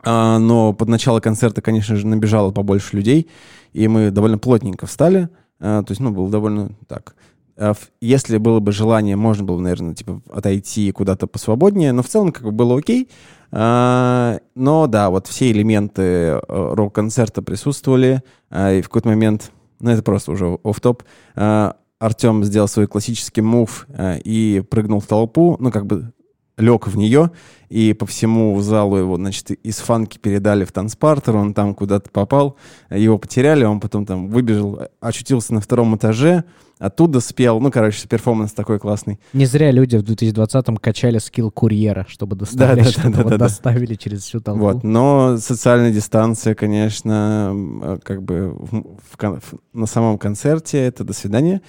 А, 0.06 0.38
но 0.38 0.72
под 0.72 0.88
начало 0.88 1.20
концерта, 1.20 1.62
конечно 1.62 1.96
же, 1.96 2.06
набежало 2.06 2.52
побольше 2.52 2.96
людей, 2.96 3.28
и 3.74 3.88
мы 3.88 4.12
довольно 4.12 4.38
плотненько 4.38 4.86
встали. 4.86 5.30
А, 5.60 5.82
то 5.84 5.92
есть, 5.92 6.00
ну, 6.00 6.12
было 6.12 6.30
довольно 6.30 6.72
так. 6.88 7.16
А, 7.58 7.74
Если 8.02 8.38
было 8.38 8.60
бы 8.60 8.72
желание, 8.72 9.16
можно 9.16 9.44
было, 9.44 9.60
наверное, 9.60 9.96
типа 9.96 10.22
отойти 10.32 10.92
куда-то 10.92 11.26
посвободнее, 11.26 11.92
но 11.92 12.04
в 12.04 12.08
целом 12.08 12.32
как 12.32 12.44
бы 12.44 12.52
было 12.52 12.78
окей. 12.78 13.10
Но 13.52 14.40
да, 14.54 15.10
вот 15.10 15.28
все 15.28 15.50
элементы 15.52 16.02
э, 16.02 16.40
рок-концерта 16.48 17.42
присутствовали, 17.42 18.22
и 18.52 18.82
в 18.82 18.90
какой-то 18.90 19.08
момент, 19.08 19.52
ну 19.80 19.92
это 19.92 20.04
просто 20.04 20.32
уже 20.32 20.58
оф 20.62 20.82
топ 20.82 21.04
Артем 21.36 22.44
сделал 22.44 22.68
свой 22.68 22.88
классический 22.88 23.42
мув 23.42 23.88
и 23.98 24.62
прыгнул 24.70 25.00
в 25.00 25.06
толпу, 25.06 25.56
ну 25.60 25.72
как 25.72 25.86
бы 25.86 26.12
лег 26.58 26.88
в 26.88 26.96
нее, 26.98 27.32
и 27.70 27.94
по 27.94 28.06
всему 28.06 28.60
залу 28.62 28.96
его, 28.98 29.18
значит, 29.18 29.52
из 29.52 29.78
фанки 29.80 30.18
передали 30.18 30.64
в 30.64 30.72
танцпартер, 30.72 31.36
он 31.36 31.54
там 31.54 31.76
куда-то 31.76 32.10
попал, 32.10 32.56
его 32.90 33.18
потеряли, 33.18 33.66
он 33.66 33.80
потом 33.80 34.06
там 34.06 34.30
выбежал, 34.30 34.80
очутился 35.02 35.54
на 35.54 35.60
втором 35.60 35.96
этаже, 35.98 36.46
оттуда 36.80 37.20
спел, 37.20 37.60
ну, 37.60 37.72
короче, 37.72 38.08
перформанс 38.08 38.54
такой 38.54 38.80
классный. 38.80 39.20
Не 39.34 39.46
зря 39.46 39.72
люди 39.72 39.98
в 39.98 40.04
2020-м 40.04 40.78
качали 40.78 41.18
скилл 41.18 41.52
курьера, 41.52 42.06
чтобы 42.08 42.36
доставлять 42.38 42.78
Да-да-да, 42.78 42.92
что-то. 42.92 43.08
Вот 43.10 43.18
да-да-да. 43.18 43.38
доставили 43.38 43.96
через 43.96 44.24
всю 44.24 44.40
толпу. 44.40 44.62
Вот, 44.62 44.84
но 44.84 45.38
социальная 45.38 45.92
дистанция, 45.92 46.56
конечно, 46.56 47.52
э, 47.84 47.98
как 48.04 48.24
бы 48.24 48.52
в- 48.52 48.98
в 49.12 49.18
в- 49.18 49.60
на 49.74 49.86
самом 49.88 50.18
концерте 50.18 50.78
это 50.80 51.04
до 51.04 51.12
свидания. 51.14 51.62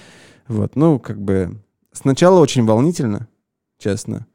Вот, 0.46 0.76
ну, 0.76 1.00
как 1.00 1.20
бы 1.20 1.56
сначала 1.92 2.38
очень 2.38 2.64
волнительно, 2.64 3.26
честно. 3.78 4.26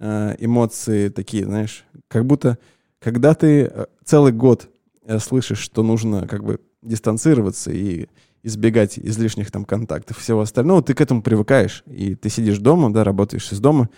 Э, 0.00 0.36
Эмоции 0.38 1.08
такие, 1.08 1.44
знаешь, 1.44 1.84
как 2.08 2.24
будто, 2.24 2.58
когда 3.00 3.34
ты 3.34 3.62
э, 3.62 3.86
целый 4.04 4.32
год 4.32 4.68
э, 5.04 5.18
слышишь, 5.18 5.58
что 5.58 5.82
нужно 5.82 6.26
как 6.28 6.44
бы 6.44 6.60
дистанцироваться 6.82 7.72
и 7.72 8.06
избегать 8.44 8.98
излишних 8.98 9.50
там 9.50 9.64
контактов 9.64 10.18
и 10.18 10.20
всего 10.20 10.40
остального, 10.40 10.82
ты 10.82 10.94
к 10.94 11.00
этому 11.00 11.22
привыкаешь. 11.22 11.82
И 11.86 12.14
ты 12.14 12.28
сидишь 12.28 12.58
дома, 12.58 12.92
да, 12.92 13.02
работаешь 13.02 13.50
из 13.52 13.58
дома, 13.58 13.90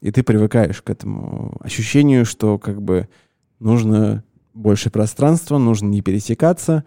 и 0.00 0.10
ты 0.10 0.22
привыкаешь 0.22 0.80
к 0.80 0.88
этому 0.88 1.56
ощущению, 1.60 2.24
что 2.24 2.58
как 2.58 2.80
бы 2.80 3.08
нужно 3.58 4.24
больше 4.54 4.90
пространства, 4.90 5.58
нужно 5.58 5.88
не 5.88 6.00
пересекаться. 6.00 6.84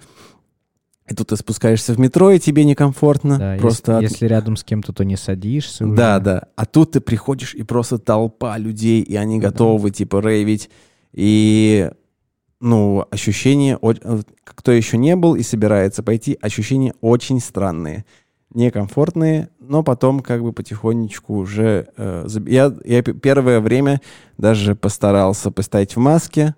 И 1.10 1.14
тут 1.14 1.28
ты 1.28 1.36
спускаешься 1.38 1.94
в 1.94 2.00
метро, 2.00 2.32
и 2.32 2.40
тебе 2.40 2.64
некомфортно. 2.66 3.38
Да, 3.38 3.58
просто 3.60 3.92
если, 3.94 4.06
от- 4.06 4.12
если 4.12 4.26
рядом 4.28 4.56
с 4.58 4.64
кем-то, 4.64 4.92
то 4.92 5.04
не 5.06 5.16
садишься 5.18 5.86
уже. 5.86 5.96
Да, 5.96 6.20
да. 6.20 6.44
А 6.56 6.66
тут 6.66 6.92
ты 6.94 7.00
приходишь, 7.02 7.54
и 7.54 7.62
просто 7.64 8.00
толпа 8.00 8.58
людей, 8.58 9.02
и 9.02 9.16
они 9.16 9.40
Да. 9.40 9.50
готовы, 9.50 9.92
типа, 9.92 10.20
рейвить. 10.20 10.70
И, 11.14 11.92
ну, 12.60 13.06
ощущения... 13.12 13.78
о- 13.78 13.94
э, 13.94 14.22
Кто 14.44 14.72
еще 14.72 14.98
не 14.98 15.16
был 15.16 15.36
и 15.36 15.44
собирается 15.44 16.02
пойти, 16.02 16.38
ощущения 16.42 16.94
очень 17.02 17.40
странные. 17.40 18.04
Некомфортные, 18.54 19.50
но 19.60 19.84
потом 19.84 20.22
как 20.22 20.42
бы 20.42 20.54
потихонечку 20.54 21.36
уже... 21.36 21.88
э, 21.98 22.26
я, 22.48 22.74
я 22.86 23.04
первое 23.04 23.60
время 23.60 24.02
даже 24.38 24.76
постарался 24.76 25.52
поставить 25.52 25.96
в 25.96 26.00
маске. 26.00 26.56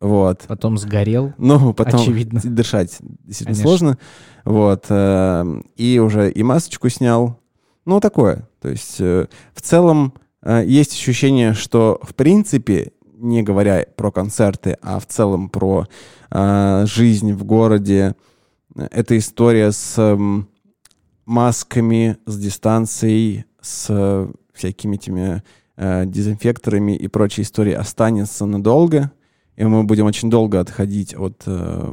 Вот. 0.00 0.42
Потом 0.48 0.76
сгорел. 0.76 1.32
Ну, 1.38 1.72
потом 1.72 2.00
Очевидно. 2.00 2.40
дышать 2.44 2.98
действительно 3.00 3.56
Конечно. 3.56 3.62
сложно. 3.62 3.98
Вот. 4.44 4.86
э, 4.88 5.60
И 5.76 5.98
уже 5.98 6.30
и 6.30 6.42
масочку 6.42 6.88
снял. 6.88 7.40
Ну, 7.86 8.00
такое. 8.00 8.48
То 8.60 8.68
есть 8.68 8.96
э, 8.98 9.26
в 9.54 9.60
целом 9.62 10.14
э, 10.42 10.64
есть 10.66 10.92
ощущение, 10.92 11.54
что 11.54 12.00
в 12.02 12.14
принципе, 12.14 12.92
не 13.16 13.42
говоря 13.42 13.86
про 13.96 14.10
концерты, 14.10 14.76
а 14.82 14.98
в 15.00 15.06
целом 15.06 15.48
про 15.48 15.86
э, 16.30 16.84
жизнь 16.86 17.32
в 17.32 17.44
городе, 17.44 18.14
эта 18.74 19.16
история 19.16 19.70
с 19.70 19.96
эм, 19.98 20.48
масками, 21.26 22.16
с 22.26 22.36
дистанцией, 22.38 23.44
с 23.60 24.28
всякими 24.52 24.96
этими 24.96 25.42
дезинфекторами 25.76 26.96
и 26.96 27.08
прочей 27.08 27.42
историей 27.42 27.74
останется 27.74 28.46
надолго. 28.46 29.10
И 29.56 29.64
мы 29.64 29.84
будем 29.84 30.06
очень 30.06 30.30
долго 30.30 30.60
отходить 30.60 31.14
от, 31.14 31.42
э, 31.46 31.92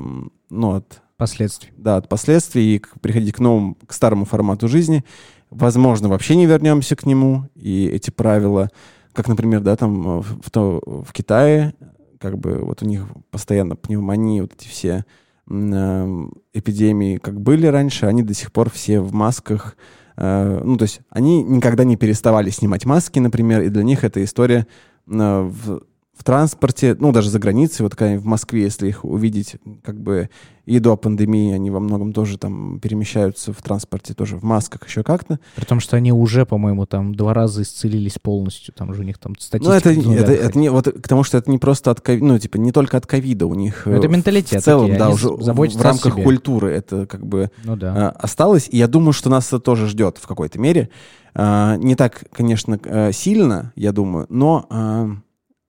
ну, 0.50 0.72
от, 0.74 1.02
Последствий. 1.18 1.70
да, 1.78 1.98
от 1.98 2.10
последствий 2.10 2.76
и 2.76 2.82
приходить 3.00 3.34
к 3.36 3.40
новому, 3.40 3.78
к 3.86 3.94
старому 3.94 4.26
формату 4.26 4.68
жизни. 4.68 5.04
Возможно, 5.52 6.10
вообще 6.10 6.36
не 6.36 6.48
вернемся 6.48 6.96
к 6.96 7.06
нему, 7.06 7.46
и 7.56 7.86
эти 7.88 8.10
правила, 8.10 8.70
как, 9.14 9.28
например, 9.28 9.62
да, 9.62 9.76
там 9.76 10.20
э, 10.20 10.22
в, 10.22 10.40
в 10.44 11.04
в 11.04 11.14
Китае, 11.14 11.74
как 12.20 12.38
бы 12.38 12.60
вот 12.60 12.82
у 12.82 12.86
них 12.86 13.06
постоянно 13.30 13.76
пневмонии, 13.76 14.42
вот 14.42 14.54
эти 14.58 14.68
все 14.68 15.06
э, 15.50 16.28
эпидемии, 16.54 17.18
как 17.18 17.40
были 17.40 17.68
раньше, 17.68 18.06
они 18.06 18.24
до 18.24 18.34
сих 18.34 18.52
пор 18.52 18.70
все 18.70 19.02
в 19.02 19.14
масках. 19.14 19.76
Э, 20.18 20.62
Ну, 20.64 20.78
то 20.78 20.84
есть 20.84 21.02
они 21.10 21.44
никогда 21.44 21.84
не 21.84 21.98
переставали 21.98 22.50
снимать 22.50 22.86
маски, 22.86 23.20
например, 23.20 23.62
и 23.62 23.70
для 23.70 23.84
них 23.84 24.04
эта 24.04 24.24
история 24.24 24.66
э, 25.08 25.12
в, 25.12 25.82
в 26.22 26.24
транспорте, 26.24 26.96
ну, 27.00 27.12
даже 27.12 27.32
за 27.32 27.40
границей, 27.40 27.82
вот 27.82 28.00
в 28.00 28.26
Москве, 28.26 28.62
если 28.62 28.88
их 28.90 29.04
увидеть, 29.04 29.56
как 29.84 30.00
бы 30.00 30.30
и 30.68 30.78
до 30.78 30.96
пандемии 30.96 31.52
они 31.52 31.72
во 31.72 31.80
многом 31.80 32.14
тоже 32.14 32.38
там 32.38 32.80
перемещаются 32.80 33.52
в 33.54 33.60
транспорте, 33.64 34.14
тоже 34.14 34.38
в 34.38 34.44
масках, 34.44 34.88
еще 34.88 35.02
как-то. 35.02 35.40
При 35.56 35.66
том, 35.66 35.80
что 35.80 35.98
они 35.98 36.12
уже, 36.12 36.46
по-моему, 36.46 36.86
там 36.86 37.16
два 37.16 37.34
раза 37.34 37.64
исцелились 37.64 38.20
полностью. 38.22 38.72
Там 38.76 38.94
же 38.94 39.02
у 39.02 39.04
них 39.04 39.18
там 39.18 39.34
статистика. 39.40 39.90
Ну, 39.92 40.14
это, 40.14 40.22
это, 40.22 40.32
это 40.32 40.60
не, 40.60 40.70
вот, 40.70 40.86
к 40.88 41.08
тому, 41.08 41.24
что 41.24 41.40
это 41.40 41.50
не 41.50 41.58
просто 41.58 41.90
от 41.90 42.02
ковида, 42.02 42.26
ну, 42.26 42.38
типа, 42.38 42.58
не 42.58 42.72
только 42.72 42.98
от 42.98 43.08
ковида, 43.08 43.48
у 43.48 43.56
них 43.56 43.88
это 43.88 44.06
э, 44.06 44.08
в- 44.08 44.12
менталитет 44.12 44.62
в 44.62 44.64
целом, 44.64 44.86
такие, 44.92 45.00
да, 45.00 45.10
уже 45.10 45.30
в- 45.30 45.82
рамках 45.82 46.14
себе. 46.14 46.24
культуры 46.24 46.72
это 46.72 47.08
как 47.08 47.26
бы 47.26 47.50
Ну 47.64 47.76
да. 47.76 47.94
а, 47.96 48.10
осталось. 48.12 48.68
И 48.72 48.78
я 48.78 48.88
думаю, 48.88 49.14
что 49.14 49.32
нас 49.32 49.48
это 49.48 49.58
тоже 49.60 49.88
ждет 49.88 50.20
в 50.22 50.28
какой-то 50.28 50.60
мере. 50.60 50.90
А, 51.34 51.78
Не 51.78 51.96
так, 51.96 52.26
конечно, 52.32 52.80
э, 52.84 53.12
сильно, 53.12 53.74
я 53.76 53.92
думаю, 53.92 54.28
но, 54.30 54.68
а, 54.70 55.10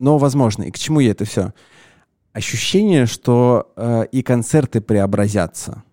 но 0.02 0.18
возможно. 0.18 0.64
И 0.64 0.71
к 0.71 0.78
чему 0.78 1.00
я 1.00 1.12
это 1.12 1.25
все? 1.25 1.52
Ощущение, 2.32 3.06
что 3.06 3.73
э, 3.76 4.06
и 4.11 4.23
концерты 4.23 4.80
преобразятся. 4.80 5.85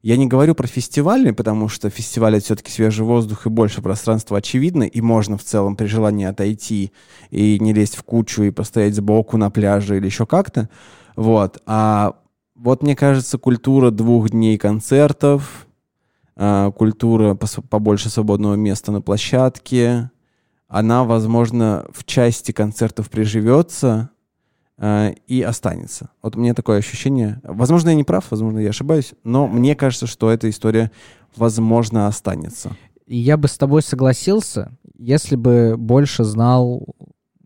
Я 0.00 0.16
не 0.16 0.28
говорю 0.28 0.54
про 0.54 0.68
фестивали, 0.68 1.32
потому 1.32 1.68
что 1.68 1.90
фестиваль 1.90 2.36
это 2.36 2.44
все-таки 2.44 2.70
свежий 2.70 3.04
воздух 3.04 3.46
и 3.46 3.50
больше 3.50 3.82
пространства 3.82 4.38
очевидно, 4.38 4.84
и 4.84 5.00
можно 5.00 5.36
в 5.36 5.42
целом 5.42 5.74
при 5.74 5.86
желании 5.86 6.26
отойти 6.26 6.92
и 7.30 7.58
не 7.58 7.72
лезть 7.72 7.96
в 7.96 8.04
кучу 8.04 8.44
и 8.44 8.52
постоять 8.52 8.94
сбоку 8.94 9.36
на 9.36 9.50
пляже 9.50 9.96
или 9.96 10.06
еще 10.06 10.24
как-то. 10.24 10.68
Вот. 11.16 11.60
А 11.66 12.14
вот 12.54 12.84
мне 12.84 12.94
кажется, 12.94 13.38
культура 13.38 13.90
двух 13.90 14.30
дней 14.30 14.56
концертов, 14.56 15.66
а, 16.36 16.70
культура 16.70 17.34
побольше 17.34 18.08
свободного 18.08 18.54
места 18.54 18.92
на 18.92 19.02
площадке, 19.02 20.12
она, 20.68 21.04
возможно, 21.04 21.86
в 21.92 22.04
части 22.04 22.52
концертов 22.52 23.10
приживется 23.10 24.10
а, 24.76 25.12
и 25.26 25.42
останется. 25.42 26.10
Вот 26.22 26.36
у 26.36 26.40
меня 26.40 26.54
такое 26.54 26.78
ощущение. 26.78 27.40
Возможно, 27.42 27.88
я 27.88 27.94
не 27.94 28.04
прав, 28.04 28.30
возможно, 28.30 28.58
я 28.58 28.70
ошибаюсь, 28.70 29.14
но 29.24 29.48
мне 29.48 29.74
кажется, 29.74 30.06
что 30.06 30.30
эта 30.30 30.48
история, 30.48 30.92
возможно, 31.36 32.06
останется. 32.06 32.76
Я 33.06 33.38
бы 33.38 33.48
с 33.48 33.56
тобой 33.56 33.82
согласился, 33.82 34.70
если 34.98 35.36
бы 35.36 35.76
больше 35.78 36.24
знал 36.24 36.84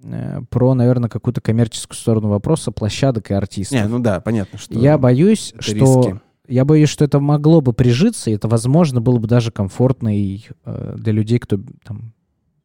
э, 0.03 0.41
про, 0.51 0.75
наверное, 0.75 1.09
какую-то 1.09 1.41
коммерческую 1.41 1.97
сторону 1.97 2.29
вопроса 2.29 2.73
площадок 2.73 3.31
и 3.31 3.35
артистов. 3.35 3.81
Не, 3.81 3.87
ну 3.87 4.01
да, 4.01 4.21
понятно, 4.21 4.59
что 4.59 4.77
я 4.77 4.99
боюсь, 4.99 5.55
что 5.61 5.75
риски. 5.75 6.21
я 6.49 6.65
боюсь, 6.65 6.89
что 6.89 7.05
это 7.05 7.21
могло 7.21 7.61
бы 7.61 7.73
прижиться, 7.73 8.31
и 8.31 8.35
это, 8.35 8.49
возможно, 8.49 9.01
было 9.01 9.19
бы 9.19 9.29
даже 9.29 9.53
комфортно 9.53 10.15
и 10.15 10.41
э, 10.65 10.97
для 10.99 11.13
людей, 11.13 11.39
кто 11.39 11.61
там 11.85 12.13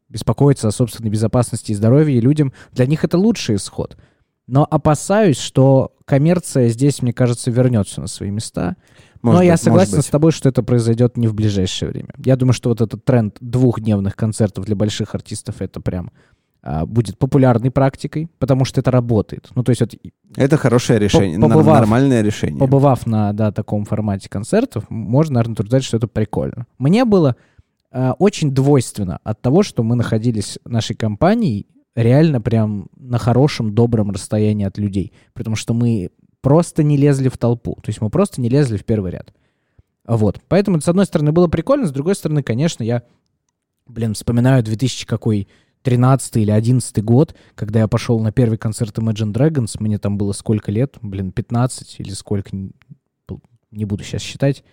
беспокоится 0.09 0.67
о 0.67 0.71
собственной 0.71 1.09
безопасности 1.09 1.71
и 1.71 1.75
здоровье, 1.75 2.17
и 2.17 2.21
людям 2.21 2.53
для 2.71 2.85
них 2.85 3.03
это 3.03 3.17
лучший 3.17 3.55
исход. 3.55 3.97
Но 4.47 4.65
опасаюсь, 4.69 5.39
что 5.39 5.93
коммерция 6.05 6.69
здесь, 6.69 7.01
мне 7.01 7.11
кажется, 7.11 7.51
вернется 7.51 7.99
на 7.99 8.07
свои 8.07 8.31
места. 8.31 8.77
Может 9.21 9.39
Но 9.39 9.43
я 9.43 9.53
быть, 9.53 9.61
согласен 9.61 9.91
может 9.95 10.05
с 10.05 10.09
тобой, 10.09 10.31
что 10.31 10.47
это 10.47 10.63
произойдет 10.63 11.17
не 11.17 11.27
в 11.27 11.33
ближайшее 11.33 11.89
время. 11.89 12.09
Я 12.17 12.37
думаю, 12.37 12.53
что 12.53 12.69
вот 12.69 12.79
этот 12.79 13.03
тренд 13.03 13.35
двухдневных 13.41 14.15
концертов 14.15 14.65
для 14.65 14.75
больших 14.75 15.15
артистов 15.15 15.61
это 15.61 15.81
прям 15.81 16.11
а, 16.61 16.85
будет 16.85 17.17
популярной 17.17 17.71
практикой, 17.71 18.29
потому 18.39 18.63
что 18.63 18.79
это 18.79 18.91
работает. 18.91 19.49
Ну, 19.55 19.63
то 19.63 19.71
есть 19.71 19.81
вот. 19.81 19.95
Это 20.35 20.57
хорошее 20.57 20.99
решение, 20.99 21.37
побывав- 21.39 21.79
нормальное 21.79 22.21
решение. 22.21 22.59
побывав 22.59 23.05
на 23.05 23.33
да, 23.33 23.51
таком 23.51 23.85
формате 23.85 24.29
концертов, 24.29 24.89
можно, 24.89 25.35
наверное, 25.35 25.53
утверждать, 25.53 25.83
что 25.83 25.97
это 25.97 26.07
прикольно. 26.07 26.67
Мне 26.77 27.05
было 27.05 27.35
очень 27.91 28.51
двойственно 28.51 29.19
от 29.23 29.41
того, 29.41 29.63
что 29.63 29.83
мы 29.83 29.95
находились 29.95 30.59
нашей 30.65 30.95
компанией 30.95 31.67
реально 31.95 32.41
прям 32.41 32.89
на 32.95 33.17
хорошем, 33.17 33.73
добром 33.73 34.11
расстоянии 34.11 34.65
от 34.65 34.77
людей. 34.77 35.13
Потому 35.33 35.55
что 35.55 35.73
мы 35.73 36.11
просто 36.41 36.83
не 36.83 36.95
лезли 36.95 37.29
в 37.29 37.37
толпу. 37.37 37.73
То 37.75 37.89
есть 37.89 38.01
мы 38.01 38.09
просто 38.09 38.39
не 38.39 38.49
лезли 38.49 38.77
в 38.77 38.85
первый 38.85 39.11
ряд. 39.11 39.33
Вот. 40.05 40.39
Поэтому, 40.47 40.79
с 40.79 40.87
одной 40.87 41.05
стороны, 41.05 41.31
было 41.31 41.47
прикольно, 41.47 41.87
с 41.87 41.91
другой 41.91 42.15
стороны, 42.15 42.43
конечно, 42.43 42.83
я, 42.83 43.03
блин, 43.85 44.13
вспоминаю 44.13 44.63
2000 44.63 45.05
какой 45.05 45.47
13 45.81 46.37
или 46.37 46.51
11 46.51 47.03
год, 47.03 47.35
когда 47.55 47.79
я 47.79 47.87
пошел 47.87 48.19
на 48.19 48.31
первый 48.31 48.57
концерт 48.57 48.97
Imagine 48.97 49.33
Dragons, 49.33 49.75
мне 49.79 49.97
там 49.97 50.17
было 50.17 50.31
сколько 50.33 50.71
лет? 50.71 50.97
Блин, 51.01 51.31
15 51.31 51.99
или 51.99 52.11
сколько, 52.11 52.55
не 53.71 53.85
буду 53.85 54.03
сейчас 54.03 54.21
считать. 54.21 54.63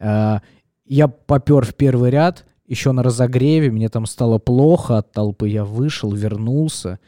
А, 0.00 0.40
Я 0.84 1.08
попер 1.08 1.64
в 1.64 1.74
первый 1.74 2.10
ряд, 2.10 2.44
еще 2.72 2.92
на 2.92 3.02
разогреве, 3.02 3.70
мне 3.70 3.88
там 3.88 4.06
стало 4.06 4.38
плохо 4.38 4.98
от 4.98 5.12
толпы, 5.12 5.48
я 5.48 5.64
вышел, 5.64 6.12
вернулся, 6.12 6.98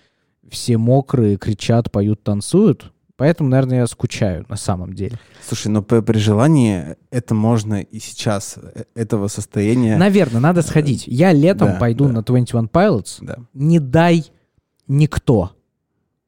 все 0.48 0.76
мокрые, 0.78 1.36
кричат, 1.36 1.90
поют, 1.90 2.22
танцуют. 2.22 2.92
Поэтому, 3.16 3.48
наверное, 3.48 3.78
я 3.78 3.86
скучаю 3.86 4.44
на 4.48 4.56
самом 4.56 4.92
деле. 4.92 5.18
Слушай, 5.46 5.68
но 5.68 5.82
при, 5.82 6.00
при 6.00 6.18
желании 6.18 6.96
это 7.10 7.34
можно 7.34 7.80
и 7.80 7.98
сейчас, 8.00 8.58
э, 8.58 8.84
этого 8.94 9.28
состояния. 9.28 9.96
Наверное, 9.96 10.40
надо 10.40 10.62
сходить. 10.62 11.04
Я 11.06 11.32
летом 11.32 11.68
да, 11.68 11.76
пойду 11.76 12.06
да. 12.06 12.12
на 12.12 12.22
21 12.22 12.66
Pilots, 12.66 13.18
Да. 13.20 13.38
не 13.54 13.78
дай 13.78 14.24
никто 14.88 15.52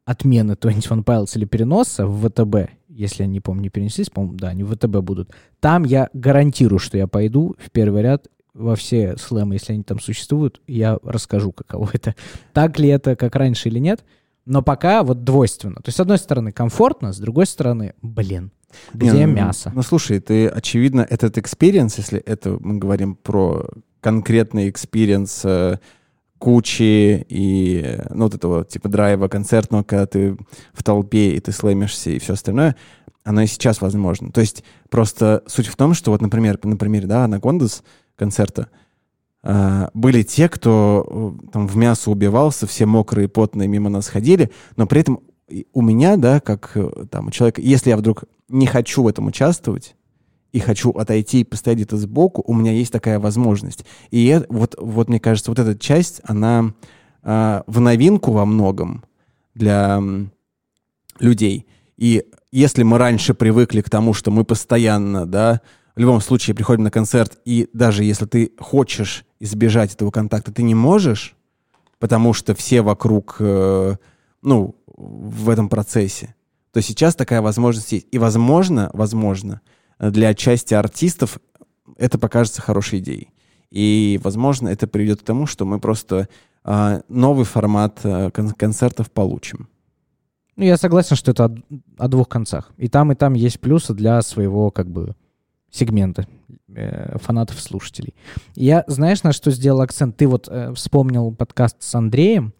отмены 0.04 0.56
21 0.58 1.02
Pilots 1.02 1.32
или 1.34 1.44
переноса 1.44 2.06
в 2.06 2.28
ВТБ, 2.28 2.70
если 2.88 3.24
я 3.24 3.28
не 3.28 3.40
помню, 3.40 3.62
не 3.64 3.68
перенеслись, 3.68 4.08
по-моему, 4.08 4.38
да, 4.38 4.48
они 4.48 4.62
в 4.62 4.72
ВТБ 4.74 4.98
будут. 4.98 5.32
Там 5.60 5.84
я 5.84 6.08
гарантирую, 6.12 6.78
что 6.78 6.96
я 6.96 7.08
пойду 7.08 7.56
в 7.58 7.70
первый 7.72 8.02
ряд 8.02 8.28
во 8.56 8.74
все 8.74 9.16
слэмы, 9.16 9.54
если 9.54 9.74
они 9.74 9.82
там 9.82 10.00
существуют, 10.00 10.60
я 10.66 10.98
расскажу, 11.02 11.52
каково 11.52 11.90
это. 11.92 12.14
Так 12.52 12.78
ли 12.78 12.88
это, 12.88 13.16
как 13.16 13.36
раньше 13.36 13.68
или 13.68 13.78
нет. 13.78 14.04
Но 14.44 14.62
пока 14.62 15.02
вот 15.02 15.24
двойственно. 15.24 15.76
То 15.76 15.86
есть, 15.86 15.96
с 15.96 16.00
одной 16.00 16.18
стороны, 16.18 16.52
комфортно, 16.52 17.12
с 17.12 17.18
другой 17.18 17.46
стороны, 17.46 17.94
блин, 18.00 18.52
где 18.94 19.10
Не, 19.10 19.26
ну, 19.26 19.32
мясо? 19.34 19.72
Ну, 19.74 19.82
слушай, 19.82 20.20
ты, 20.20 20.46
очевидно, 20.46 21.06
этот 21.08 21.36
experience, 21.38 21.98
если 21.98 22.20
это 22.20 22.56
мы 22.60 22.78
говорим 22.78 23.16
про 23.16 23.66
конкретный 24.00 24.70
experience 24.70 25.44
э, 25.44 25.78
кучи 26.38 27.26
и, 27.28 27.98
ну, 28.10 28.24
вот 28.24 28.34
этого 28.34 28.64
типа 28.64 28.88
драйва 28.88 29.28
концертного, 29.28 29.82
когда 29.82 30.06
ты 30.06 30.36
в 30.72 30.84
толпе 30.84 31.32
и 31.32 31.40
ты 31.40 31.50
слэмишься 31.50 32.10
и 32.10 32.18
все 32.18 32.34
остальное, 32.34 32.76
оно 33.24 33.42
и 33.42 33.46
сейчас 33.46 33.80
возможно. 33.80 34.30
То 34.30 34.40
есть 34.40 34.62
просто 34.90 35.42
суть 35.46 35.66
в 35.66 35.74
том, 35.74 35.94
что 35.94 36.12
вот, 36.12 36.20
например, 36.20 36.58
на 36.62 36.76
примере, 36.76 37.08
да, 37.08 37.24
Anacondaz 37.24 37.82
концерта, 38.16 38.68
а, 39.42 39.90
были 39.94 40.22
те, 40.22 40.48
кто 40.48 41.38
э, 41.38 41.50
там 41.52 41.68
в 41.68 41.76
мясо 41.76 42.10
убивался, 42.10 42.66
все 42.66 42.86
мокрые, 42.86 43.28
потные 43.28 43.68
мимо 43.68 43.88
нас 43.88 44.08
ходили, 44.08 44.50
но 44.76 44.86
при 44.86 45.02
этом 45.02 45.20
у 45.72 45.82
меня, 45.82 46.16
да, 46.16 46.40
как 46.40 46.72
э, 46.74 47.06
там 47.10 47.28
у 47.28 47.30
человека, 47.30 47.60
если 47.60 47.90
я 47.90 47.96
вдруг 47.96 48.24
не 48.48 48.66
хочу 48.66 49.02
в 49.02 49.08
этом 49.08 49.26
участвовать 49.26 49.94
и 50.52 50.58
хочу 50.58 50.90
отойти 50.90 51.40
и 51.40 51.44
постоять 51.44 51.78
где-то 51.78 51.96
сбоку, 51.96 52.42
у 52.46 52.54
меня 52.54 52.72
есть 52.72 52.92
такая 52.92 53.20
возможность. 53.20 53.84
И 54.10 54.26
э- 54.28 54.44
вот, 54.48 54.74
вот 54.78 55.08
мне 55.08 55.20
кажется, 55.20 55.50
вот 55.50 55.58
эта 55.58 55.78
часть, 55.78 56.20
она 56.24 56.72
а, 57.22 57.62
в 57.66 57.80
новинку 57.80 58.32
во 58.32 58.44
многом 58.44 59.04
для 59.54 59.96
м, 59.96 60.32
людей. 61.18 61.66
И 61.96 62.24
если 62.52 62.82
мы 62.82 62.98
раньше 62.98 63.34
привыкли 63.34 63.80
к 63.80 63.90
тому, 63.90 64.12
что 64.14 64.30
мы 64.30 64.44
постоянно, 64.44 65.26
да, 65.26 65.60
в 65.96 66.00
любом 66.00 66.20
случае 66.20 66.54
приходим 66.54 66.84
на 66.84 66.90
концерт, 66.90 67.38
и 67.46 67.68
даже 67.72 68.04
если 68.04 68.26
ты 68.26 68.52
хочешь 68.58 69.24
избежать 69.40 69.94
этого 69.94 70.10
контакта, 70.10 70.52
ты 70.52 70.62
не 70.62 70.74
можешь, 70.74 71.34
потому 71.98 72.34
что 72.34 72.54
все 72.54 72.82
вокруг, 72.82 73.36
э, 73.40 73.96
ну, 74.42 74.76
в 74.86 75.48
этом 75.48 75.70
процессе, 75.70 76.34
то 76.72 76.82
сейчас 76.82 77.16
такая 77.16 77.40
возможность 77.40 77.92
есть. 77.92 78.06
И, 78.12 78.18
возможно, 78.18 78.90
возможно, 78.92 79.62
для 79.98 80.34
части 80.34 80.74
артистов 80.74 81.38
это 81.96 82.18
покажется 82.18 82.60
хорошей 82.60 82.98
идеей. 82.98 83.30
И, 83.70 84.20
возможно, 84.22 84.68
это 84.68 84.86
приведет 84.86 85.20
к 85.22 85.24
тому, 85.24 85.46
что 85.46 85.64
мы 85.64 85.80
просто 85.80 86.28
а, 86.62 87.00
новый 87.08 87.46
формат 87.46 88.00
кон- 88.02 88.50
концертов 88.50 89.10
получим. 89.10 89.68
Ну, 90.56 90.64
я 90.64 90.76
согласен, 90.76 91.16
что 91.16 91.30
это 91.30 91.54
о 91.96 92.08
двух 92.08 92.28
концах. 92.28 92.72
И 92.76 92.88
там, 92.88 93.12
и 93.12 93.14
там 93.14 93.34
есть 93.34 93.60
плюсы 93.60 93.94
для 93.94 94.20
своего, 94.22 94.70
как 94.70 94.88
бы, 94.88 95.14
сегмента 95.70 96.26
э, 96.74 97.16
фанатов, 97.18 97.60
слушателей. 97.60 98.14
Я, 98.54 98.84
знаешь, 98.86 99.22
на 99.22 99.32
что 99.32 99.50
сделал 99.50 99.80
акцент? 99.80 100.16
Ты 100.16 100.26
вот 100.26 100.48
э, 100.50 100.72
вспомнил 100.74 101.32
подкаст 101.32 101.76
с 101.80 101.94
Андреем, 101.94 102.52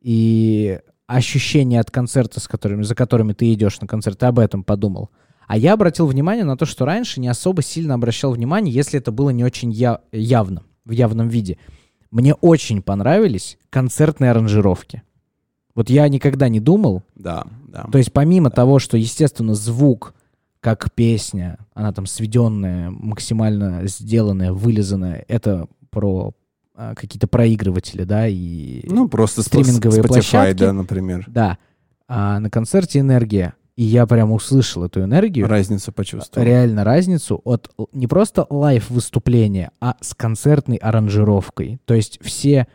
и 0.00 0.80
ощущения 1.06 1.80
от 1.80 1.90
концерта, 1.90 2.40
с 2.40 2.48
которыми, 2.48 2.82
за 2.82 2.94
которыми 2.94 3.32
ты 3.34 3.52
идешь 3.52 3.80
на 3.80 3.86
концерт, 3.86 4.18
ты 4.18 4.26
об 4.26 4.38
этом 4.38 4.64
подумал. 4.64 5.10
А 5.46 5.56
я 5.56 5.74
обратил 5.74 6.06
внимание 6.06 6.44
на 6.44 6.56
то, 6.56 6.64
что 6.64 6.84
раньше 6.84 7.20
не 7.20 7.28
особо 7.28 7.62
сильно 7.62 7.94
обращал 7.94 8.32
внимание, 8.32 8.74
если 8.74 8.98
это 8.98 9.12
было 9.12 9.30
не 9.30 9.44
очень 9.44 9.70
я- 9.70 10.00
явно, 10.10 10.62
в 10.84 10.90
явном 10.92 11.28
виде. 11.28 11.58
Мне 12.10 12.34
очень 12.34 12.82
понравились 12.82 13.58
концертные 13.70 14.30
аранжировки. 14.30 15.02
Вот 15.74 15.88
я 15.88 16.08
никогда 16.08 16.48
не 16.48 16.60
думал, 16.60 17.02
Да, 17.14 17.46
да. 17.68 17.86
то 17.90 17.98
есть 17.98 18.12
помимо 18.12 18.50
того, 18.50 18.78
что, 18.78 18.96
естественно, 18.96 19.54
звук, 19.54 20.14
как 20.62 20.92
песня, 20.92 21.58
она 21.74 21.92
там 21.92 22.06
сведенная, 22.06 22.90
максимально 22.90 23.86
сделанная, 23.88 24.52
вылизанная, 24.52 25.24
это 25.26 25.66
про 25.90 26.34
а, 26.74 26.94
какие-то 26.94 27.26
проигрыватели, 27.26 28.04
да, 28.04 28.28
и... 28.28 28.88
Ну, 28.88 29.08
просто 29.08 29.42
стриминговые 29.42 30.02
Spotify, 30.02 30.06
площадки. 30.06 30.60
да, 30.60 30.72
например. 30.72 31.24
Да. 31.26 31.58
А 32.06 32.38
на 32.38 32.48
концерте 32.48 33.00
«Энергия», 33.00 33.54
и 33.74 33.82
я 33.82 34.06
прям 34.06 34.30
услышал 34.30 34.84
эту 34.84 35.02
энергию, 35.02 35.48
Разницу 35.48 35.92
почувствовал. 35.92 36.46
реально 36.46 36.84
разницу 36.84 37.40
от 37.42 37.74
не 37.92 38.06
просто 38.06 38.46
лайв-выступления, 38.48 39.72
а 39.80 39.96
с 40.00 40.14
концертной 40.14 40.76
аранжировкой. 40.76 41.80
То 41.86 41.94
есть 41.94 42.20
все... 42.22 42.68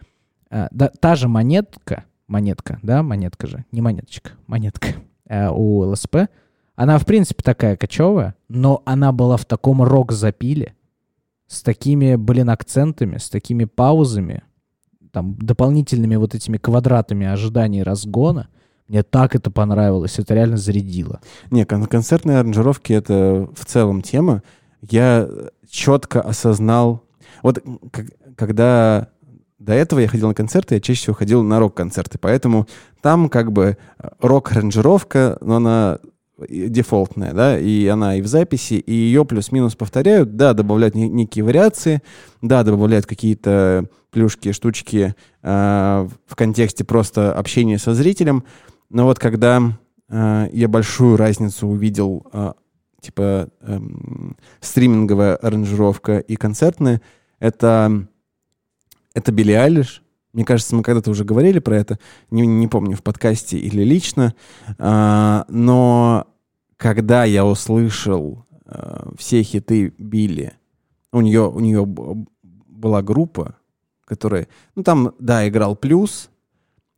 э, 0.50 0.68
да, 0.72 0.92
та 1.00 1.16
же 1.16 1.30
монетка, 1.30 2.04
монетка, 2.28 2.80
да, 2.84 3.02
монетка 3.02 3.48
же, 3.48 3.64
не 3.72 3.80
монеточка, 3.80 4.32
монетка 4.46 4.90
э, 5.30 5.48
у 5.50 5.90
ЛСП, 5.90 6.28
она, 6.78 7.00
в 7.00 7.06
принципе, 7.06 7.42
такая 7.44 7.76
кочевая, 7.76 8.36
но 8.48 8.84
она 8.86 9.12
была 9.12 9.36
в 9.36 9.46
таком 9.46 9.82
рок-запиле, 9.82 10.76
с 11.48 11.64
такими, 11.64 12.16
блин, 12.16 12.52
акцентами, 12.52 13.18
с 13.18 13.30
такими 13.30 13.66
паузами, 13.66 14.44
там, 15.12 15.36
дополнительными 15.40 16.18
вот 16.18 16.36
этими 16.36 16.58
квадратами 16.58 17.26
ожидания 17.26 17.82
разгона. 17.82 18.50
Мне 18.88 19.02
так 19.02 19.36
это 19.36 19.50
понравилось, 19.50 20.20
это 20.20 20.36
реально 20.36 20.58
зарядило. 20.58 21.20
Не, 21.50 21.66
кон- 21.66 21.88
концертные 21.88 22.38
аранжировки— 22.38 22.94
это 22.94 23.50
в 23.56 23.66
целом 23.66 24.02
тема. 24.02 24.44
Я 24.82 25.28
четко 25.68 26.22
осознал... 26.22 27.04
Вот 27.42 27.64
когда 28.36 29.10
до 29.58 29.74
этого 29.74 30.00
я 30.00 30.08
ходил 30.08 30.28
на 30.28 30.36
концерты, 30.36 30.76
я 30.76 30.82
чаще 30.82 31.02
всего 31.02 31.16
ходил 31.16 31.42
на 31.42 31.60
рок-концерты, 31.60 32.20
поэтому 32.20 32.68
там 33.02 33.30
как 33.30 33.52
бы 33.52 33.78
э, 33.98 34.08
рок-аранжировка, 34.20 35.38
но 35.42 35.56
она 35.56 36.00
дефолтная, 36.48 37.34
да, 37.34 37.60
и 37.60 37.88
она 37.88 38.16
и 38.16 38.22
в 38.22 38.28
записи, 38.28 38.76
и 38.76 38.94
ее 38.94 39.26
плюс-минус 39.26 39.76
повторяют, 39.76 40.36
да, 40.36 40.54
добавляют 40.54 40.96
не- 40.96 41.10
некие 41.10 41.44
вариации, 41.44 42.02
да, 42.42 42.64
добавляют 42.64 43.06
какие-то 43.06 43.86
плюшки, 44.12 44.52
штучки 44.52 45.16
э, 45.42 46.08
в 46.26 46.36
контексте 46.36 46.84
просто 46.84 47.34
общения 47.34 47.78
со 47.78 47.94
зрителем, 47.94 48.44
но 48.90 49.06
вот 49.06 49.20
когда 49.20 49.62
э, 50.10 50.50
я 50.52 50.68
большую 50.68 51.18
разницу 51.18 51.68
увидел, 51.68 52.26
э, 52.32 52.54
типа 53.02 53.50
эм, 53.62 54.38
стриминговая 54.60 55.36
аранжировка 55.36 56.20
и 56.20 56.36
концертная, 56.36 57.02
это, 57.40 58.08
это 59.14 59.32
Билли 59.32 59.54
Айлиш. 59.54 60.04
Мне 60.34 60.46
кажется, 60.46 60.76
мы 60.76 60.84
когда-то 60.84 61.10
уже 61.10 61.24
говорили 61.24 61.60
про 61.60 61.78
это, 61.78 62.00
не, 62.32 62.46
не 62.46 62.68
помню, 62.68 62.96
в 62.96 63.04
подкасте 63.04 63.58
или 63.58 63.84
лично, 63.84 64.34
А, 64.78 65.46
но 65.48 66.28
когда 66.78 67.24
я 67.24 67.46
услышал 67.46 68.46
э, 68.66 69.10
все 69.18 69.42
хиты 69.42 69.94
Билли, 69.98 70.54
у 71.12 71.22
нее, 71.22 71.50
у 71.50 71.60
нее 71.60 71.86
была 71.86 73.02
группа, 73.02 73.56
которая, 74.06 74.48
ну 74.76 74.84
там, 74.84 75.14
да, 75.20 75.48
играл 75.48 75.76
плюс, 75.76 76.30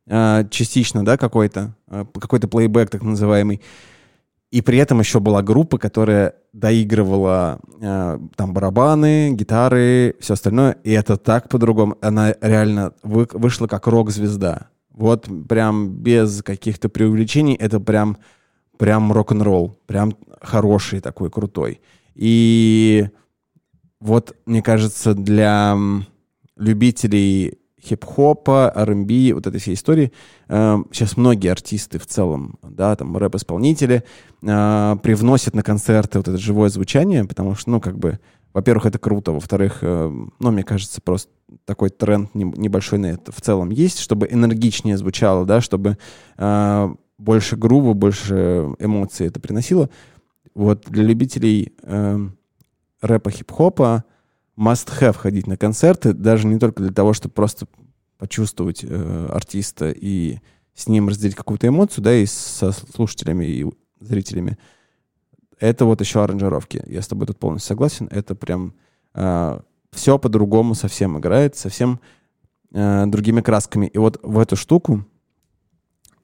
э, 0.06 0.44
частично, 0.50 1.04
да, 1.04 1.16
какой-то, 1.16 1.74
э, 1.88 2.04
какой-то 2.20 2.46
плейбэк 2.46 2.90
так 2.90 3.02
называемый, 3.02 3.62
и 4.50 4.62
при 4.62 4.78
этом 4.78 4.98
еще 4.98 5.20
была 5.20 5.42
группа, 5.42 5.78
которая 5.78 6.34
доигрывала 6.52 7.60
э, 7.80 8.18
там 8.34 8.52
барабаны, 8.52 9.32
гитары, 9.32 10.16
все 10.18 10.34
остальное. 10.34 10.72
И 10.82 10.90
это 10.90 11.16
так 11.16 11.48
по-другому. 11.48 11.96
Она 12.00 12.34
реально 12.40 12.92
вы- 13.04 13.28
вышла 13.32 13.68
как 13.68 13.86
рок-звезда. 13.86 14.68
Вот 14.90 15.28
прям 15.48 15.90
без 15.90 16.42
каких-то 16.42 16.88
преувеличений. 16.88 17.54
Это 17.54 17.78
прям, 17.78 18.18
прям 18.76 19.12
рок-н-ролл. 19.12 19.78
Прям 19.86 20.16
хороший 20.40 21.00
такой, 21.00 21.30
крутой. 21.30 21.80
И 22.16 23.08
вот, 24.00 24.34
мне 24.46 24.62
кажется, 24.62 25.14
для 25.14 25.78
любителей 26.56 27.59
хип-хопа, 27.82 28.72
R&B, 28.74 29.34
вот 29.34 29.46
этой 29.46 29.60
всей 29.60 29.74
истории, 29.74 30.12
э, 30.48 30.78
сейчас 30.92 31.16
многие 31.16 31.50
артисты 31.50 31.98
в 31.98 32.06
целом, 32.06 32.58
да, 32.62 32.94
там 32.96 33.16
рэп-исполнители, 33.16 34.04
э, 34.42 34.96
привносят 35.02 35.54
на 35.54 35.62
концерты 35.62 36.18
вот 36.18 36.28
это 36.28 36.38
живое 36.38 36.68
звучание, 36.68 37.24
потому 37.24 37.54
что, 37.54 37.70
ну, 37.70 37.80
как 37.80 37.98
бы, 37.98 38.18
во-первых, 38.52 38.86
это 38.86 38.98
круто, 38.98 39.32
во-вторых, 39.32 39.78
э, 39.82 40.10
ну, 40.38 40.50
мне 40.50 40.62
кажется, 40.62 41.00
просто 41.00 41.30
такой 41.64 41.90
тренд 41.90 42.34
не- 42.34 42.44
небольшой 42.44 42.98
на 42.98 43.06
это 43.06 43.32
в 43.32 43.40
целом 43.40 43.70
есть, 43.70 43.98
чтобы 43.98 44.28
энергичнее 44.30 44.96
звучало, 44.96 45.46
да, 45.46 45.60
чтобы 45.60 45.98
э, 46.36 46.94
больше 47.18 47.56
грува, 47.56 47.94
больше 47.94 48.74
эмоций 48.78 49.26
это 49.26 49.40
приносило. 49.40 49.90
Вот 50.54 50.84
для 50.88 51.04
любителей 51.04 51.72
э, 51.82 52.18
рэпа, 53.00 53.30
хип-хопа 53.30 54.04
must-have 54.60 55.16
ходить 55.16 55.46
на 55.46 55.56
концерты, 55.56 56.12
даже 56.12 56.46
не 56.46 56.58
только 56.58 56.82
для 56.82 56.92
того, 56.92 57.12
чтобы 57.12 57.32
просто 57.32 57.66
почувствовать 58.18 58.84
э, 58.84 59.28
артиста 59.32 59.90
и 59.90 60.38
с 60.74 60.86
ним 60.86 61.08
разделить 61.08 61.34
какую-то 61.34 61.68
эмоцию, 61.68 62.04
да, 62.04 62.14
и 62.14 62.26
со 62.26 62.72
слушателями 62.72 63.44
и 63.44 63.66
зрителями. 64.00 64.58
Это 65.58 65.84
вот 65.84 66.00
еще 66.00 66.22
аранжировки. 66.22 66.82
Я 66.86 67.02
с 67.02 67.08
тобой 67.08 67.26
тут 67.26 67.38
полностью 67.38 67.68
согласен. 67.68 68.08
Это 68.10 68.34
прям 68.34 68.74
все 69.92 70.18
по-другому 70.18 70.74
совсем 70.74 71.18
играет, 71.18 71.56
совсем 71.56 72.00
э, 72.72 73.06
другими 73.06 73.40
красками. 73.40 73.86
И 73.86 73.98
вот 73.98 74.20
в 74.22 74.38
эту 74.38 74.56
штуку 74.56 75.04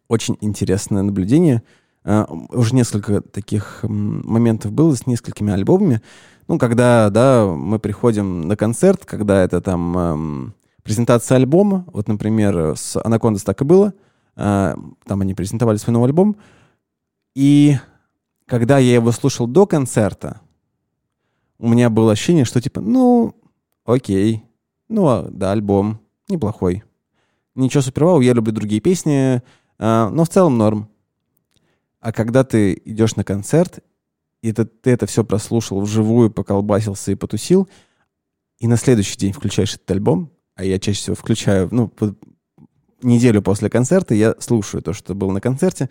очень 0.09 0.37
интересное 0.40 1.03
наблюдение. 1.03 1.62
Э, 2.05 2.27
уже 2.51 2.75
несколько 2.75 3.20
таких 3.20 3.81
моментов 3.83 4.72
было 4.72 4.94
с 4.94 5.07
несколькими 5.07 5.53
альбомами. 5.53 6.01
Ну, 6.48 6.59
когда, 6.59 7.11
да, 7.11 7.46
мы 7.46 7.78
приходим 7.78 8.42
на 8.42 8.56
концерт, 8.56 9.04
когда 9.04 9.42
это 9.42 9.61
там 9.61 9.98
эм, 9.98 10.54
презентация 10.82 11.37
альбома, 11.37 11.85
вот, 11.92 12.09
например, 12.09 12.76
с 12.76 12.96
Анакондас 13.02 13.42
так 13.42 13.61
и 13.62 13.64
было, 13.64 13.92
Э, 14.37 14.74
там 15.04 15.20
они 15.22 15.35
презентовали 15.35 15.78
свой 15.78 15.94
новый 15.94 16.09
альбом, 16.09 16.37
и 17.35 17.76
когда 18.46 18.78
я 18.78 18.94
его 18.94 19.11
слушал 19.12 19.46
до 19.46 19.66
концерта, 19.66 20.40
у 21.59 21.68
меня 21.68 21.88
было 21.88 22.12
ощущение, 22.12 22.44
что 22.44 22.61
типа, 22.61 22.80
ну, 22.80 23.35
окей, 23.85 24.44
ну, 24.88 25.06
а, 25.06 25.28
да, 25.30 25.52
альбом 25.52 26.00
неплохой. 26.28 26.85
Ничего 27.54 27.82
супервау, 27.82 28.20
я 28.20 28.35
люблю 28.35 28.52
другие 28.52 28.82
песни, 28.82 29.42
а, 29.78 30.11
но 30.11 30.24
в 30.24 30.28
целом 30.28 30.59
норм. 30.59 30.90
А 32.00 32.12
когда 32.12 32.44
ты 32.44 32.80
идешь 32.85 33.16
на 33.16 33.24
концерт, 33.24 33.82
и 34.42 34.53
ты, 34.53 34.64
ты 34.64 34.90
это 34.90 35.07
все 35.07 35.25
прослушал 35.25 35.81
вживую, 35.81 36.31
поколбасился 36.31 37.12
и 37.12 37.16
потусил, 37.16 37.68
и 38.59 38.68
на 38.68 38.77
следующий 38.77 39.16
день 39.16 39.33
включаешь 39.33 39.75
этот 39.75 39.90
альбом, 39.90 40.31
а 40.55 40.64
я 40.64 40.79
чаще 40.79 40.99
всего 40.99 41.16
включаю, 41.16 41.68
ну, 41.70 41.88
по- 41.88 42.16
неделю 43.03 43.42
после 43.42 43.70
концерта 43.70 44.14
я 44.14 44.35
слушаю 44.38 44.83
то, 44.83 44.92
что 44.92 45.14
было 45.14 45.33
на 45.33 45.40
концерте, 45.40 45.90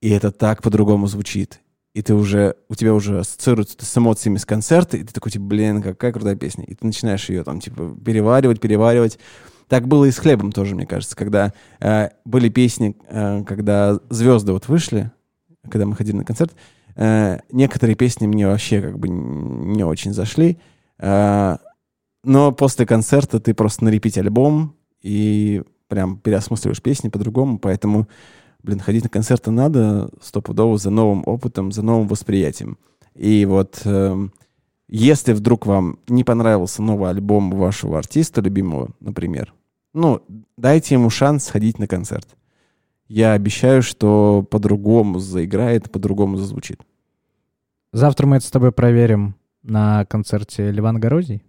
и 0.00 0.10
это 0.10 0.30
так 0.30 0.62
по-другому 0.62 1.06
звучит. 1.06 1.60
И 1.92 2.02
ты 2.02 2.14
уже, 2.14 2.54
у 2.68 2.76
тебя 2.76 2.94
уже 2.94 3.18
ассоциируется 3.18 3.76
с 3.84 3.98
эмоциями 3.98 4.36
с 4.36 4.46
концерта, 4.46 4.96
и 4.96 5.02
ты 5.02 5.12
такой, 5.12 5.32
типа, 5.32 5.44
блин, 5.44 5.82
какая 5.82 6.12
крутая 6.12 6.36
песня. 6.36 6.64
И 6.64 6.74
ты 6.74 6.86
начинаешь 6.86 7.28
ее 7.28 7.42
там, 7.42 7.60
типа, 7.60 7.96
переваривать, 8.04 8.60
переваривать. 8.60 9.18
Так 9.66 9.88
было 9.88 10.04
и 10.04 10.12
с 10.12 10.18
хлебом 10.18 10.52
тоже, 10.52 10.76
мне 10.76 10.86
кажется, 10.86 11.16
когда 11.16 11.52
э, 11.80 12.10
были 12.24 12.48
песни, 12.48 12.96
э, 13.08 13.42
когда 13.44 13.98
звезды 14.08 14.52
вот 14.52 14.68
вышли, 14.68 15.10
когда 15.68 15.84
мы 15.84 15.96
ходили 15.96 16.16
на 16.16 16.24
концерт, 16.24 16.54
некоторые 17.50 17.96
песни 17.96 18.26
мне 18.26 18.46
вообще 18.46 18.82
как 18.82 18.98
бы 18.98 19.08
не 19.08 19.84
очень 19.84 20.12
зашли. 20.12 20.58
Э, 20.98 21.56
но 22.22 22.52
после 22.52 22.86
концерта 22.86 23.40
ты 23.40 23.54
просто 23.54 23.84
на 23.84 23.88
репить 23.88 24.18
альбом 24.18 24.74
и 25.00 25.62
прям 25.88 26.18
переосмысливаешь 26.18 26.82
песни 26.82 27.08
по-другому, 27.08 27.58
поэтому, 27.58 28.06
блин, 28.62 28.80
ходить 28.80 29.04
на 29.04 29.08
концерты 29.08 29.50
надо 29.50 30.10
стопудово 30.20 30.76
за 30.76 30.90
новым 30.90 31.22
опытом, 31.26 31.72
за 31.72 31.82
новым 31.82 32.06
восприятием. 32.06 32.78
И 33.14 33.44
вот 33.46 33.80
эм, 33.84 34.32
если 34.88 35.32
вдруг 35.32 35.66
вам 35.66 35.98
не 36.08 36.24
понравился 36.24 36.82
новый 36.82 37.10
альбом 37.10 37.50
вашего 37.52 37.98
артиста 37.98 38.40
любимого, 38.40 38.90
например, 39.00 39.54
ну, 39.94 40.20
дайте 40.56 40.94
ему 40.94 41.10
шанс 41.10 41.44
сходить 41.44 41.78
на 41.78 41.86
концерт. 41.86 42.28
Я 43.08 43.32
обещаю, 43.32 43.82
что 43.82 44.46
по-другому 44.48 45.18
заиграет, 45.18 45.90
по-другому 45.90 46.36
зазвучит. 46.36 46.80
Завтра 47.92 48.26
мы 48.26 48.36
это 48.36 48.46
с 48.46 48.50
тобой 48.50 48.72
проверим 48.72 49.34
на 49.62 50.04
концерте 50.06 50.70
Ливан 50.70 50.98
Горозий. 51.00 51.42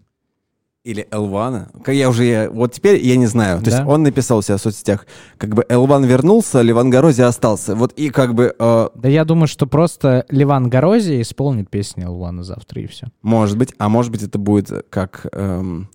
Или 0.83 1.07
Элвана. 1.11 1.69
Я 1.85 2.09
уже, 2.09 2.25
я- 2.25 2.49
вот 2.49 2.73
теперь 2.73 2.99
я 3.05 3.15
не 3.15 3.27
знаю. 3.27 3.59
То 3.59 3.65
Да. 3.65 3.71
есть 3.77 3.87
он 3.87 4.01
написал 4.01 4.39
у 4.39 4.41
себя 4.41 4.57
в 4.57 4.61
соцсетях, 4.61 5.05
как 5.37 5.53
бы 5.53 5.63
Элван 5.69 6.03
вернулся, 6.05 6.61
Ливан 6.61 6.89
Горози 6.89 7.21
остался. 7.21 7.75
Вот 7.75 7.93
и 7.93 8.09
как 8.09 8.33
бы, 8.33 8.55
э, 8.57 8.89
Да 8.95 9.07
я 9.07 9.23
думаю, 9.23 9.45
что 9.47 9.67
просто 9.67 10.25
Ливан 10.29 10.69
Горози 10.69 11.21
исполнит 11.21 11.69
песни 11.69 12.03
Элвана 12.03 12.43
завтра 12.43 12.81
и 12.81 12.87
все. 12.87 13.07
может 13.21 13.59
быть, 13.59 13.75
а 13.77 13.89
может 13.89 14.11
быть 14.11 14.23
это 14.23 14.39
будет 14.39 14.71
как... 14.89 15.27
эм, 15.33 15.89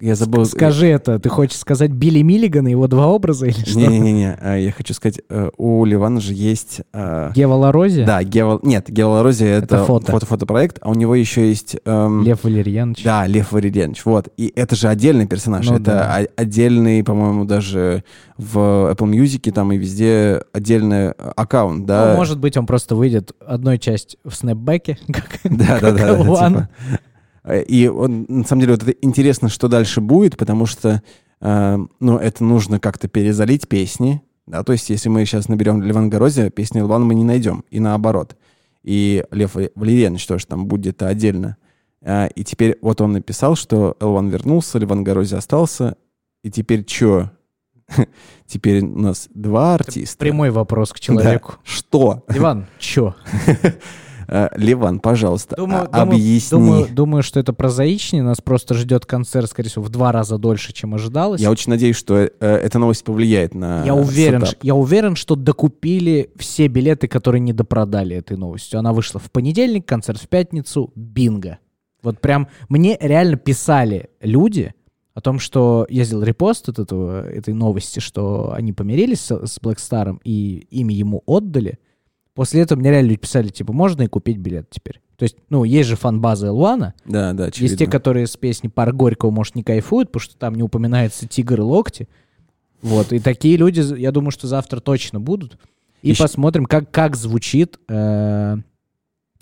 я 0.00 0.16
забыл... 0.16 0.44
Скажи 0.44 0.88
это, 0.88 1.20
ты 1.20 1.28
хочешь 1.28 1.56
сказать 1.58 1.92
Билли 1.92 2.22
Миллиган 2.22 2.66
и 2.66 2.72
его 2.72 2.88
два 2.88 3.06
образа 3.06 3.46
или 3.46 3.64
что? 3.64 3.78
Не-не-не, 3.78 4.36
э, 4.40 4.62
я 4.64 4.72
хочу 4.72 4.92
сказать, 4.92 5.20
э, 5.28 5.50
у 5.56 5.84
Ливана 5.84 6.20
же 6.20 6.34
есть... 6.34 6.80
э, 6.92 7.30
Гева 7.34 7.54
Ларози? 7.54 8.04
Да, 8.04 8.22
Гева... 8.24 8.58
Нет, 8.62 8.90
Гева 8.90 9.10
Ларози— 9.10 9.44
это, 9.46 9.76
Это 9.76 9.84
фото. 9.84 10.10
фото-фотопроект, 10.10 10.78
а 10.80 10.90
у 10.90 10.94
него 10.94 11.14
еще 11.14 11.48
есть... 11.48 11.76
эм, 11.84 12.24
Лев 12.24 12.42
Валерьянович. 12.42 13.04
Да, 13.04 13.26
Лев 13.28 13.52
Валерьянович, 13.52 14.04
вот. 14.04 14.28
И 14.36 14.52
это 14.56 14.74
же 14.74 14.88
отдельный 14.88 15.26
персонаж. 15.26 15.68
Ну 15.68 15.76
это 15.76 16.26
отдельный, 16.36 17.04
по-моему, 17.04 17.44
даже 17.44 18.02
в 18.36 18.58
Apple 18.92 19.10
Music 19.10 19.52
там 19.52 19.70
и 19.70 19.76
везде 19.78 20.42
отдельный 20.52 21.12
аккаунт, 21.12 21.86
да. 21.86 22.10
Ну, 22.10 22.16
может 22.16 22.40
быть, 22.40 22.56
он 22.56 22.66
просто 22.66 22.96
выйдет 22.96 23.32
одной 23.46 23.78
часть 23.78 24.16
в 24.24 24.32
снэпбэке, 24.34 24.98
как, 25.06 25.38
Да, 25.44 25.78
Э, 27.44 27.62
И 27.62 27.86
он, 27.88 28.26
на 28.28 28.44
самом 28.44 28.60
деле, 28.60 28.72
вот 28.74 28.82
это 28.82 28.92
интересно, 29.02 29.48
что 29.48 29.68
дальше 29.68 30.00
будет, 30.00 30.36
потому 30.36 30.66
что, 30.66 31.02
э, 31.40 31.78
ну, 32.00 32.16
это 32.18 32.44
нужно 32.44 32.80
как-то 32.80 33.08
перезалить 33.08 33.68
песни, 33.68 34.22
да, 34.46 34.62
то 34.62 34.72
есть 34.72 34.90
если 34.90 35.08
мы 35.08 35.24
сейчас 35.24 35.48
наберем 35.48 35.80
Леван 35.82 36.10
Горози, 36.10 36.50
песни 36.50 36.78
Левана 36.78 37.04
мы 37.06 37.14
не 37.14 37.24
найдем, 37.24 37.64
и 37.70 37.80
наоборот. 37.80 38.36
И 38.82 39.24
Лев 39.30 39.54
Валерьянович 39.74 40.26
тоже 40.26 40.46
там 40.46 40.66
будет 40.66 41.02
отдельно. 41.02 41.56
А, 42.02 42.26
И 42.26 42.44
теперь 42.44 42.76
вот 42.82 43.00
он 43.00 43.12
написал, 43.12 43.56
что 43.56 43.96
Элван 44.00 44.28
вернулся, 44.28 44.78
Леван 44.78 45.02
Горози 45.02 45.34
остался, 45.34 45.96
и 46.42 46.50
теперь 46.50 46.84
что? 46.86 47.30
Теперь 48.46 48.82
у 48.82 48.98
нас 48.98 49.28
два 49.34 49.74
артиста. 49.74 50.18
Прямой 50.18 50.50
вопрос 50.50 50.90
к 50.92 50.96
Да. 50.96 51.00
человеку. 51.00 51.54
Что? 51.64 52.24
Иван, 52.28 52.66
чё? 52.78 53.14
Э, 54.28 54.48
Ливан, 54.56 55.00
пожалуйста, 55.00 55.56
Думаю, 55.56 55.82
а- 55.84 55.86
думаю- 55.86 56.02
объясни. 56.16 56.58
Думаю, 56.58 56.88
думаю, 56.90 57.22
что 57.22 57.40
это 57.40 57.52
прозаичнее. 57.52 58.22
Нас 58.22 58.40
просто 58.40 58.74
ждет 58.74 59.06
концерт, 59.06 59.50
скорее 59.50 59.68
всего, 59.70 59.84
в 59.84 59.88
два 59.90 60.12
раза 60.12 60.38
дольше, 60.38 60.72
чем 60.72 60.94
ожидалось. 60.94 61.40
Я 61.40 61.50
очень 61.50 61.70
надеюсь, 61.70 61.96
что 61.96 62.16
э, 62.16 62.30
эта 62.40 62.78
новость 62.78 63.04
повлияет 63.04 63.54
на 63.54 63.84
Я 63.84 63.94
уверен, 63.94 64.44
сетап. 64.46 64.62
я 64.62 64.74
уверен, 64.74 65.16
что 65.16 65.36
докупили 65.36 66.30
все 66.36 66.66
билеты, 66.68 67.08
которые 67.08 67.40
не 67.40 67.52
допродали 67.52 68.16
этой 68.16 68.36
новостью. 68.36 68.78
Она 68.78 68.92
вышла 68.92 69.20
в 69.20 69.30
понедельник, 69.30 69.86
концерт 69.86 70.20
в 70.20 70.28
пятницу, 70.28 70.92
бинго. 70.94 71.58
Вот 72.02 72.20
прям 72.20 72.48
мне 72.68 72.98
реально 73.00 73.36
писали 73.36 74.10
люди 74.20 74.74
о 75.14 75.20
том, 75.20 75.38
что 75.38 75.86
я 75.88 76.04
сделал 76.04 76.22
репост 76.24 76.68
от 76.68 76.78
этого, 76.78 77.26
этой 77.28 77.54
новости, 77.54 78.00
что 78.00 78.52
они 78.52 78.72
помирились 78.72 79.20
с, 79.20 79.30
с 79.46 79.58
Black 79.58 79.76
Star 79.76 80.18
и 80.24 80.66
ими 80.70 80.92
ему 80.92 81.22
отдали. 81.24 81.78
После 82.34 82.62
этого 82.62 82.78
мне 82.78 82.90
реально 82.90 83.08
люди 83.08 83.20
писали, 83.20 83.48
типа, 83.48 83.72
можно 83.72 84.02
и 84.02 84.06
купить 84.06 84.38
билет 84.38 84.68
теперь. 84.70 85.00
То 85.16 85.22
есть, 85.22 85.36
ну, 85.48 85.62
есть 85.64 85.88
же 85.88 85.94
фан-база 85.96 86.48
Элвана, 86.48 86.94
Да, 87.04 87.32
да, 87.32 87.44
очевидно. 87.44 87.70
есть 87.70 87.78
те, 87.78 87.86
которые 87.86 88.26
с 88.26 88.36
песни 88.36 88.66
«Пар 88.68 88.92
Горького», 88.92 89.30
может, 89.30 89.54
не 89.54 89.62
кайфуют, 89.62 90.08
потому 90.10 90.22
что 90.28 90.36
там 90.36 90.56
не 90.56 90.62
упоминается 90.64 91.28
«Тигр 91.28 91.60
и 91.60 91.62
локти». 91.62 92.08
Вот, 92.82 93.12
и 93.12 93.20
такие 93.20 93.56
люди, 93.56 93.80
я 93.98 94.10
думаю, 94.10 94.32
что 94.32 94.46
завтра 94.48 94.80
точно 94.80 95.20
будут. 95.20 95.56
И 96.02 96.10
Ещё- 96.10 96.24
посмотрим, 96.24 96.66
как, 96.66 96.90
как 96.90 97.14
звучит 97.16 97.78
э, 97.88 98.56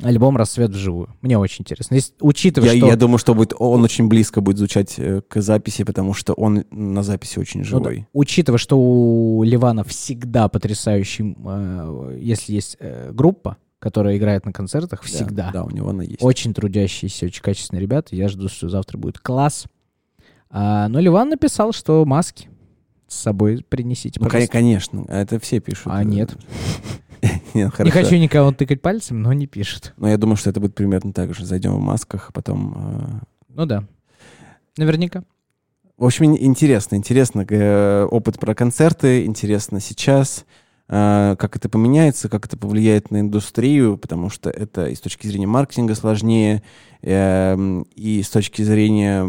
альбом 0.02 0.36
«Рассвет 0.36 0.70
вживую». 0.70 1.08
Мне 1.20 1.38
очень 1.38 1.62
интересно. 1.62 1.94
Если, 1.94 2.14
учитывая, 2.20 2.70
Я, 2.72 2.76
что... 2.76 2.86
я 2.86 2.96
думаю, 2.96 3.18
что 3.18 3.34
будет, 3.34 3.54
он 3.58 3.82
очень 3.82 4.08
близко 4.08 4.40
будет 4.40 4.58
звучать 4.58 4.94
э, 4.98 5.22
к 5.26 5.40
записи, 5.40 5.84
потому 5.84 6.14
что 6.14 6.32
он 6.34 6.64
на 6.70 7.02
записи 7.02 7.38
очень 7.38 7.60
ну 7.60 7.64
да, 7.64 7.90
живой. 7.90 8.06
учитывая, 8.12 8.58
что 8.58 8.78
у 8.78 9.42
Ливана 9.42 9.84
всегда 9.84 10.48
потрясающий, 10.48 11.36
э, 11.44 12.18
если 12.20 12.52
есть 12.52 12.76
э, 12.80 13.12
группа, 13.12 13.56
которая 13.78 14.16
играет 14.16 14.46
на 14.46 14.52
концертах, 14.52 15.00
Да, 15.00 15.06
всегда. 15.06 15.50
Да, 15.52 15.64
у 15.64 15.70
него 15.70 15.90
она 15.90 16.04
есть. 16.04 16.22
Очень 16.22 16.54
трудящиеся, 16.54 17.26
очень 17.26 17.42
качественные 17.42 17.82
ребята. 17.82 18.14
Я 18.14 18.28
жду, 18.28 18.48
что 18.48 18.68
завтра 18.68 18.96
будет 18.96 19.18
класс. 19.18 19.66
А, 20.50 20.88
но 20.88 21.00
Ливан 21.00 21.30
написал, 21.30 21.72
что 21.72 22.04
маски 22.04 22.48
с 23.08 23.16
собой 23.16 23.64
принесите, 23.68 24.20
Ну, 24.20 24.26
пожалуйста. 24.26 24.52
конечно, 24.52 25.04
это 25.08 25.38
все 25.40 25.60
пишут. 25.60 25.86
А 25.86 26.02
э. 26.02 26.04
нет. 26.04 26.30
Не 27.54 27.68
хорошо. 27.70 27.92
хочу 27.98 28.16
никого 28.16 28.52
тыкать 28.52 28.80
пальцем, 28.82 29.22
но 29.22 29.32
не 29.32 29.46
пишет. 29.46 29.92
Но 29.96 30.08
я 30.08 30.16
думаю, 30.16 30.36
что 30.36 30.50
это 30.50 30.60
будет 30.60 30.74
примерно 30.74 31.12
так 31.12 31.34
же. 31.34 31.44
Зайдем 31.44 31.74
в 31.74 31.80
масках, 31.80 32.30
а 32.30 32.32
потом... 32.32 32.74
э, 32.76 33.24
Ну 33.54 33.66
да. 33.66 33.84
Наверняка. 34.76 35.22
В 35.98 36.04
общем, 36.04 36.26
ин- 36.26 36.38
интересно, 36.40 36.96
интересно 36.96 37.44
э, 37.48 38.04
опыт 38.10 38.38
про 38.40 38.54
концерты, 38.54 39.24
интересно 39.26 39.78
сейчас, 39.80 40.46
э, 40.88 41.36
как 41.38 41.56
это 41.56 41.68
поменяется, 41.68 42.28
как 42.28 42.46
это 42.46 42.56
повлияет 42.56 43.10
на 43.10 43.20
индустрию, 43.20 43.98
потому 43.98 44.30
что 44.30 44.50
это 44.50 44.86
и 44.86 44.94
с 44.94 45.00
точки 45.00 45.26
зрения 45.26 45.46
маркетинга 45.46 45.94
сложнее, 45.94 46.62
эм, 47.02 47.82
и 47.94 48.22
с 48.22 48.30
точки 48.30 48.62
зрения 48.62 49.24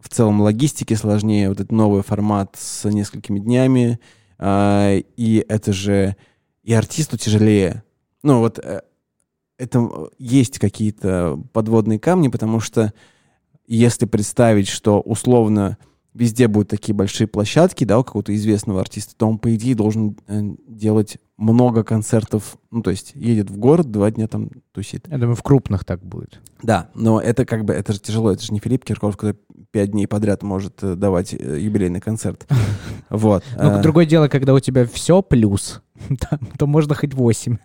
в 0.00 0.08
целом 0.08 0.40
логистики 0.40 0.94
сложнее. 0.94 1.48
Вот 1.50 1.60
этот 1.60 1.72
новый 1.72 2.02
формат 2.02 2.56
с 2.58 2.88
несколькими 2.88 3.38
днями, 3.38 3.98
и 4.42 5.44
это 5.48 5.72
же 5.72 6.14
и 6.66 6.72
артисту 6.74 7.16
тяжелее. 7.16 7.84
Ну 8.24 8.40
вот 8.40 8.58
э, 8.58 8.82
это 9.56 9.78
э, 9.78 10.06
есть 10.18 10.58
какие-то 10.58 11.40
подводные 11.52 12.00
камни, 12.00 12.26
потому 12.26 12.58
что 12.58 12.92
если 13.68 14.04
представить, 14.04 14.66
что 14.66 15.00
условно 15.00 15.78
везде 16.12 16.48
будут 16.48 16.68
такие 16.68 16.92
большие 16.92 17.28
площадки, 17.28 17.84
да, 17.84 18.00
у 18.00 18.04
какого-то 18.04 18.34
известного 18.34 18.80
артиста, 18.80 19.14
то 19.16 19.28
он, 19.28 19.38
по 19.38 19.54
идее, 19.54 19.76
должен 19.76 20.16
э, 20.26 20.42
делать 20.66 21.18
много 21.36 21.84
концертов, 21.84 22.56
ну, 22.72 22.82
то 22.82 22.90
есть 22.90 23.12
едет 23.14 23.48
в 23.48 23.58
город, 23.58 23.92
два 23.92 24.10
дня 24.10 24.26
там 24.26 24.50
тусит. 24.72 25.06
Я 25.06 25.18
думаю, 25.18 25.36
в 25.36 25.44
крупных 25.44 25.84
так 25.84 26.04
будет. 26.04 26.40
Да, 26.64 26.90
но 26.94 27.20
это 27.20 27.44
как 27.44 27.64
бы, 27.64 27.74
это 27.74 27.92
же 27.92 28.00
тяжело, 28.00 28.32
это 28.32 28.42
же 28.42 28.52
не 28.52 28.58
Филипп 28.58 28.84
Киркоров, 28.84 29.16
который 29.16 29.36
пять 29.70 29.92
дней 29.92 30.08
подряд 30.08 30.42
может 30.42 30.80
давать 30.82 31.32
юбилейный 31.32 32.00
концерт. 32.00 32.48
Вот. 33.08 33.44
Ну, 33.56 33.80
другое 33.82 34.04
дело, 34.04 34.26
когда 34.26 34.52
у 34.52 34.58
тебя 34.58 34.84
все 34.84 35.22
плюс, 35.22 35.80
то 36.58 36.66
можно 36.66 36.94
хоть 36.94 37.14
8. 37.14 37.56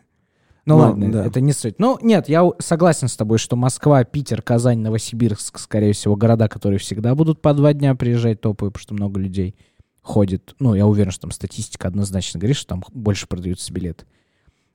Ну, 0.66 0.78
Ну, 0.78 0.78
ладно, 0.78 1.12
да. 1.12 1.26
это 1.26 1.42
не 1.42 1.54
суть. 1.54 1.80
Ну, 1.80 1.98
нет, 2.02 2.30
я 2.30 2.48
согласен 2.60 3.08
с 3.08 3.18
тобой, 3.18 3.40
что 3.40 3.56
Москва, 3.56 4.04
Питер, 4.04 4.42
Казань, 4.42 4.80
Новосибирск, 4.80 5.58
скорее 5.58 5.94
всего, 5.94 6.16
города, 6.16 6.48
которые 6.48 6.78
всегда 6.80 7.16
будут 7.16 7.42
по 7.42 7.54
два 7.54 7.74
дня 7.74 7.96
приезжать 7.96 8.42
топовые, 8.42 8.72
потому 8.72 8.82
что 8.82 8.94
много 8.94 9.20
людей 9.20 9.56
ходит. 10.02 10.56
Ну, 10.60 10.76
я 10.76 10.86
уверен, 10.86 11.12
что 11.12 11.22
там 11.22 11.32
статистика 11.32 11.88
однозначно 11.88 12.40
говорит, 12.40 12.58
что 12.58 12.68
там 12.68 12.84
больше 12.92 13.28
продаются 13.28 13.74
билеты. 13.74 14.06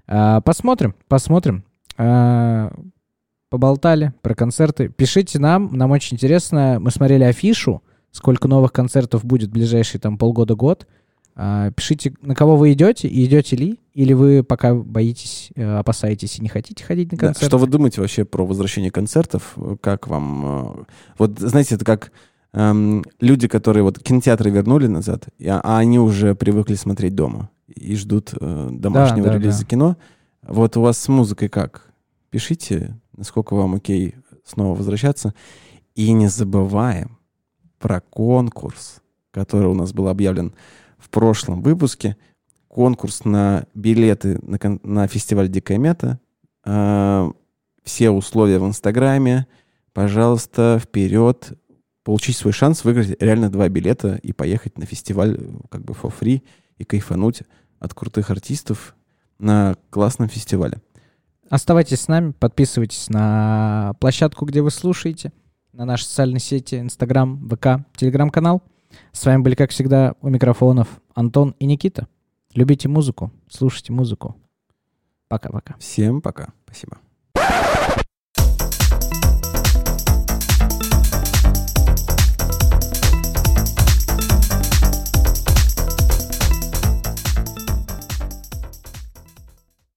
А, 0.06 0.40
посмотрим, 0.40 0.94
посмотрим. 1.08 1.64
А, 1.96 2.72
поболтали 3.48 4.12
про 4.22 4.34
концерты. 4.34 4.88
Пишите 4.88 5.38
нам, 5.38 5.76
нам 5.76 5.90
очень 5.90 6.16
интересно. 6.16 6.78
Мы 6.80 6.90
смотрели 6.90 7.24
афишу, 7.24 7.82
сколько 8.10 8.48
новых 8.48 8.72
концертов 8.72 9.24
будет 9.24 9.50
в 9.50 9.52
ближайшие 9.52 10.00
там 10.00 10.18
полгода-год. 10.18 10.86
А, 11.38 11.70
пишите, 11.70 12.14
на 12.22 12.34
кого 12.34 12.56
вы 12.56 12.72
идете, 12.72 13.08
и 13.08 13.26
идете 13.26 13.56
ли, 13.56 13.78
или 13.92 14.14
вы 14.14 14.42
пока 14.42 14.74
боитесь, 14.74 15.50
э, 15.54 15.76
опасаетесь 15.76 16.38
и 16.38 16.42
не 16.42 16.48
хотите 16.48 16.82
ходить 16.82 17.12
на 17.12 17.18
Да, 17.18 17.26
концерты. 17.26 17.46
Что 17.46 17.58
вы 17.58 17.66
думаете 17.66 18.00
вообще 18.00 18.24
про 18.24 18.46
возвращение 18.46 18.90
концертов? 18.90 19.54
Как 19.82 20.08
вам? 20.08 20.46
э, 20.80 20.84
Вот, 21.18 21.38
знаете, 21.38 21.74
это 21.74 21.84
как 21.84 22.10
эм, 22.54 23.04
люди, 23.20 23.48
которые 23.48 23.82
вот 23.82 23.98
кинотеатры 23.98 24.50
вернули 24.50 24.86
назад, 24.86 25.28
а 25.46 25.76
они 25.76 25.98
уже 25.98 26.34
привыкли 26.34 26.74
смотреть 26.74 27.14
дома 27.14 27.50
и 27.68 27.96
ждут 27.96 28.32
э, 28.40 28.68
домашнего 28.72 29.28
да, 29.28 29.34
релиза 29.34 29.60
да. 29.60 29.66
кино. 29.66 29.96
Вот 30.42 30.78
у 30.78 30.80
вас 30.80 30.98
с 30.98 31.08
музыкой 31.08 31.50
как? 31.50 31.90
Пишите, 32.30 32.98
насколько 33.14 33.54
вам 33.54 33.74
окей 33.74 34.14
снова 34.42 34.74
возвращаться. 34.74 35.34
И 35.94 36.12
не 36.12 36.28
забываем 36.28 37.18
про 37.78 38.00
конкурс, 38.00 39.02
который 39.32 39.68
у 39.68 39.74
нас 39.74 39.92
был 39.92 40.08
объявлен 40.08 40.54
в 40.98 41.10
прошлом 41.10 41.62
выпуске. 41.62 42.16
Конкурс 42.68 43.24
на 43.24 43.66
билеты 43.74 44.38
на, 44.42 44.58
на 44.82 45.06
фестиваль 45.08 45.48
Дикая 45.48 45.78
Мята. 45.78 46.20
А, 46.64 47.30
все 47.84 48.10
условия 48.10 48.58
в 48.58 48.66
Инстаграме. 48.66 49.46
Пожалуйста, 49.92 50.80
вперед. 50.82 51.52
Получить 52.04 52.36
свой 52.36 52.52
шанс 52.52 52.84
выиграть 52.84 53.20
реально 53.20 53.50
два 53.50 53.68
билета 53.68 54.20
и 54.22 54.32
поехать 54.32 54.78
на 54.78 54.86
фестиваль 54.86 55.38
как 55.70 55.84
бы 55.84 55.94
for 55.94 56.12
free 56.16 56.42
и 56.78 56.84
кайфануть 56.84 57.42
от 57.80 57.94
крутых 57.94 58.30
артистов 58.30 58.94
на 59.38 59.76
классном 59.90 60.28
фестивале. 60.28 60.80
Оставайтесь 61.48 62.00
с 62.00 62.08
нами, 62.08 62.32
подписывайтесь 62.32 63.08
на 63.08 63.94
площадку, 64.00 64.44
где 64.46 64.62
вы 64.62 64.70
слушаете, 64.70 65.32
на 65.72 65.84
наши 65.84 66.04
социальные 66.04 66.40
сети, 66.40 66.76
Инстаграм, 66.76 67.48
ВК, 67.48 67.86
Телеграм-канал. 67.96 68.62
С 69.12 69.24
вами 69.24 69.42
были, 69.42 69.54
как 69.54 69.70
всегда, 69.70 70.14
у 70.20 70.28
микрофонов 70.28 70.88
Антон 71.14 71.54
и 71.58 71.66
Никита. 71.66 72.08
Любите 72.54 72.88
музыку, 72.88 73.32
слушайте 73.50 73.92
музыку. 73.92 74.36
Пока-пока. 75.28 75.74
Всем 75.78 76.22
пока. 76.22 76.52
Спасибо. 76.66 76.98